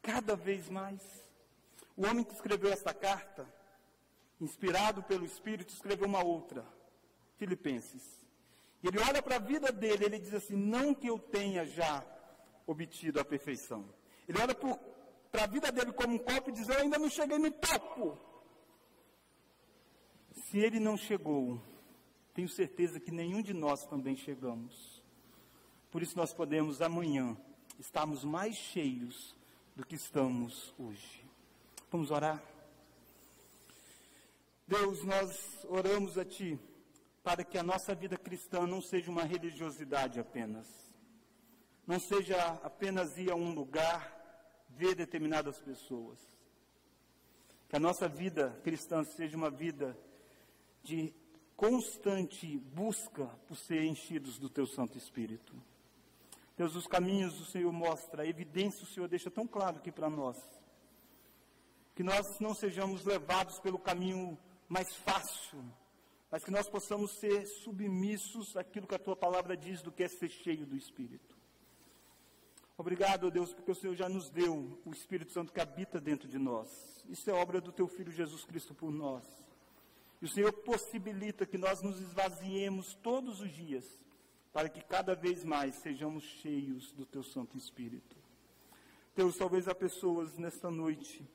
Cada 0.02 0.34
vez 0.34 0.70
mais. 0.70 1.02
O 1.98 2.06
homem 2.06 2.24
que 2.24 2.34
escreveu 2.34 2.72
essa 2.72 2.94
carta, 2.94 3.46
inspirado 4.40 5.04
pelo 5.04 5.26
Espírito, 5.26 5.74
escreveu 5.74 6.08
uma 6.08 6.24
outra, 6.24 6.66
Filipenses. 7.36 8.26
E 8.82 8.88
ele 8.88 9.00
olha 9.00 9.22
para 9.22 9.36
a 9.36 9.40
vida 9.40 9.74
dele, 9.74 10.06
ele 10.06 10.20
diz 10.20 10.34
assim: 10.34 10.56
não 10.56 10.96
que 10.96 11.08
eu 11.08 11.20
tenha 11.20 11.66
já 11.66 12.02
obtido 12.66 13.20
a 13.20 13.26
perfeição. 13.26 13.94
Ele 14.26 14.40
olha 14.42 14.56
para 14.56 15.44
a 15.44 15.48
vida 15.48 15.70
dele 15.70 15.92
como 15.92 16.14
um 16.14 16.18
copo 16.18 16.50
e 16.50 16.54
diz: 16.54 16.70
eu 16.70 16.80
ainda 16.80 16.98
não 16.98 17.10
cheguei 17.10 17.38
no 17.38 17.52
topo. 17.52 18.31
Se 20.52 20.60
ele 20.60 20.82
não 20.82 20.98
chegou, 20.98 21.62
tenho 22.34 22.50
certeza 22.50 23.00
que 23.00 23.10
nenhum 23.10 23.42
de 23.42 23.54
nós 23.54 23.86
também 23.86 24.18
chegamos. 24.18 25.02
Por 25.90 26.04
isso 26.04 26.18
nós 26.18 26.34
podemos 26.34 26.82
amanhã 26.82 27.38
estarmos 27.80 28.26
mais 28.26 28.58
cheios 28.58 29.34
do 29.78 29.86
que 29.86 29.96
estamos 29.96 30.74
hoje. 30.78 31.26
Vamos 31.90 32.12
orar? 32.12 32.44
Deus, 34.68 35.02
nós 35.06 35.66
oramos 35.70 36.18
a 36.18 36.26
Ti 36.26 36.60
para 37.24 37.46
que 37.46 37.58
a 37.58 37.64
nossa 37.64 37.96
vida 37.96 38.18
cristã 38.18 38.68
não 38.68 38.82
seja 38.82 39.10
uma 39.10 39.24
religiosidade 39.24 40.20
apenas. 40.20 40.68
Não 41.88 41.98
seja 41.98 42.38
apenas 42.62 43.18
ir 43.18 43.32
a 43.32 43.36
um 43.36 43.54
lugar, 43.54 44.68
ver 44.72 44.96
determinadas 44.96 45.62
pessoas. 45.62 46.20
Que 47.70 47.78
a 47.78 47.80
nossa 47.80 48.10
vida 48.10 48.60
cristã 48.66 49.02
seja 49.06 49.38
uma 49.38 49.50
vida 49.50 49.98
de 50.84 51.14
constante 51.56 52.58
busca 52.58 53.26
por 53.48 53.56
ser 53.56 53.84
enchidos 53.84 54.40
do 54.40 54.50
Teu 54.50 54.66
Santo 54.66 54.98
Espírito. 54.98 55.54
Deus, 56.58 56.76
os 56.76 56.88
caminhos 56.88 57.40
o 57.40 57.46
Senhor 57.46 57.72
mostra, 57.72 58.24
a 58.24 58.28
evidência 58.28 58.84
o 58.84 58.88
Senhor 58.88 59.08
deixa 59.08 59.32
tão 59.32 59.48
claro 59.48 59.78
aqui 59.78 59.92
para 59.92 60.10
nós. 60.10 60.38
Que 61.96 62.04
nós 62.04 62.40
não 62.40 62.54
sejamos 62.54 63.06
levados 63.06 63.60
pelo 63.60 63.80
caminho 63.80 64.38
mais 64.68 64.94
fácil, 64.96 65.64
mas 66.30 66.44
que 66.44 66.52
nós 66.52 66.70
possamos 66.70 67.12
ser 67.20 67.46
submissos 67.46 68.56
àquilo 68.56 68.88
que 68.88 68.96
a 68.96 69.00
tua 69.00 69.16
palavra 69.16 69.56
diz 69.58 69.82
do 69.82 69.92
que 69.92 70.04
é 70.04 70.08
ser 70.08 70.30
cheio 70.30 70.66
do 70.66 70.76
Espírito. 70.76 71.36
Obrigado, 72.78 73.30
Deus, 73.30 73.54
porque 73.54 73.72
o 73.72 73.76
Senhor 73.76 73.96
já 73.96 74.10
nos 74.10 74.30
deu 74.30 74.80
o 74.86 74.92
Espírito 74.92 75.32
Santo 75.32 75.54
que 75.54 75.62
habita 75.62 76.00
dentro 76.00 76.28
de 76.28 76.40
nós. 76.40 77.04
Isso 77.08 77.30
é 77.30 77.34
obra 77.34 77.62
do 77.62 77.72
teu 77.72 77.88
Filho 77.88 78.12
Jesus 78.12 78.44
Cristo 78.46 78.74
por 78.74 78.90
nós. 78.90 79.24
E 80.22 80.26
o 80.26 80.30
Senhor 80.30 80.54
possibilita 80.54 81.46
que 81.46 81.58
nós 81.58 81.82
nos 81.82 82.00
esvaziemos 82.00 82.94
todos 82.96 83.40
os 83.42 83.50
dias, 83.50 83.86
para 84.54 84.70
que 84.70 84.82
cada 84.84 85.16
vez 85.16 85.44
mais 85.44 85.76
sejamos 85.76 86.24
cheios 86.24 86.92
do 86.92 87.06
teu 87.06 87.24
Santo 87.24 87.58
Espírito. 87.58 88.16
Deus, 89.16 89.38
talvez 89.38 89.68
há 89.68 89.74
pessoas 89.74 90.38
nesta 90.38 90.70
noite 90.70 91.28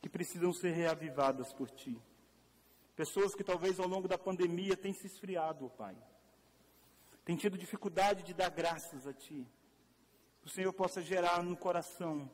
que 0.00 0.08
precisam 0.08 0.52
ser 0.52 0.70
reavivadas 0.70 1.52
por 1.52 1.70
ti. 1.70 2.00
Pessoas 2.94 3.34
que 3.34 3.44
talvez 3.44 3.78
ao 3.78 3.88
longo 3.88 4.08
da 4.08 4.18
pandemia 4.18 4.76
tenham 4.76 4.94
se 4.94 5.06
esfriado, 5.06 5.66
oh 5.66 5.70
Pai. 5.70 5.96
Tem 7.24 7.36
tido 7.36 7.58
dificuldade 7.58 8.22
de 8.22 8.32
dar 8.32 8.48
graças 8.48 9.06
a 9.06 9.12
Ti. 9.12 9.46
Que 10.40 10.46
o 10.46 10.50
Senhor 10.50 10.72
possa 10.72 11.02
gerar 11.02 11.42
no 11.42 11.56
coração 11.56 12.30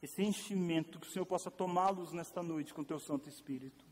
esse 0.00 0.22
enchimento, 0.22 1.00
que 1.00 1.08
o 1.08 1.10
Senhor 1.10 1.26
possa 1.26 1.50
tomá-los 1.50 2.12
nesta 2.12 2.42
noite 2.42 2.72
com 2.72 2.84
Teu 2.84 2.98
Santo 2.98 3.28
Espírito. 3.28 3.84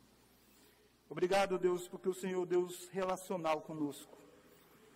Obrigado, 1.10 1.58
Deus, 1.58 1.88
porque 1.88 2.08
o 2.08 2.14
Senhor, 2.14 2.46
Deus 2.46 2.88
relacional 2.90 3.60
conosco. 3.62 4.16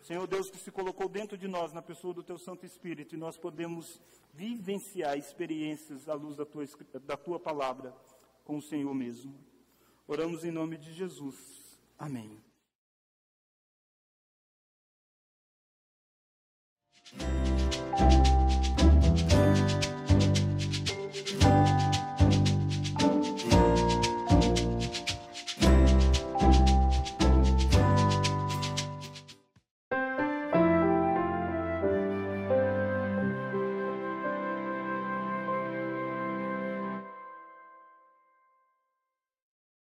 Senhor 0.01 0.27
Deus 0.29 0.49
que 0.49 0.59
se 0.59 0.71
colocou 0.71 1.09
dentro 1.09 1.37
de 1.37 1.49
nós, 1.49 1.73
na 1.73 1.83
pessoa 1.83 2.15
do 2.15 2.23
Teu 2.23 2.39
Santo 2.39 2.65
Espírito, 2.65 3.15
e 3.15 3.19
nós 3.19 3.37
podemos 3.37 4.01
vivenciar 4.33 5.19
experiências 5.19 6.09
à 6.09 6.15
luz 6.15 6.37
da 6.37 6.45
Tua, 6.45 6.65
da 7.05 7.17
tua 7.17 7.41
palavra 7.41 7.97
com 8.45 8.59
o 8.59 8.63
Senhor 8.63 8.95
mesmo. 8.95 9.35
Oramos 10.07 10.45
em 10.45 10.51
nome 10.51 10.77
de 10.77 10.93
Jesus. 10.93 11.81
Amém. 11.99 12.44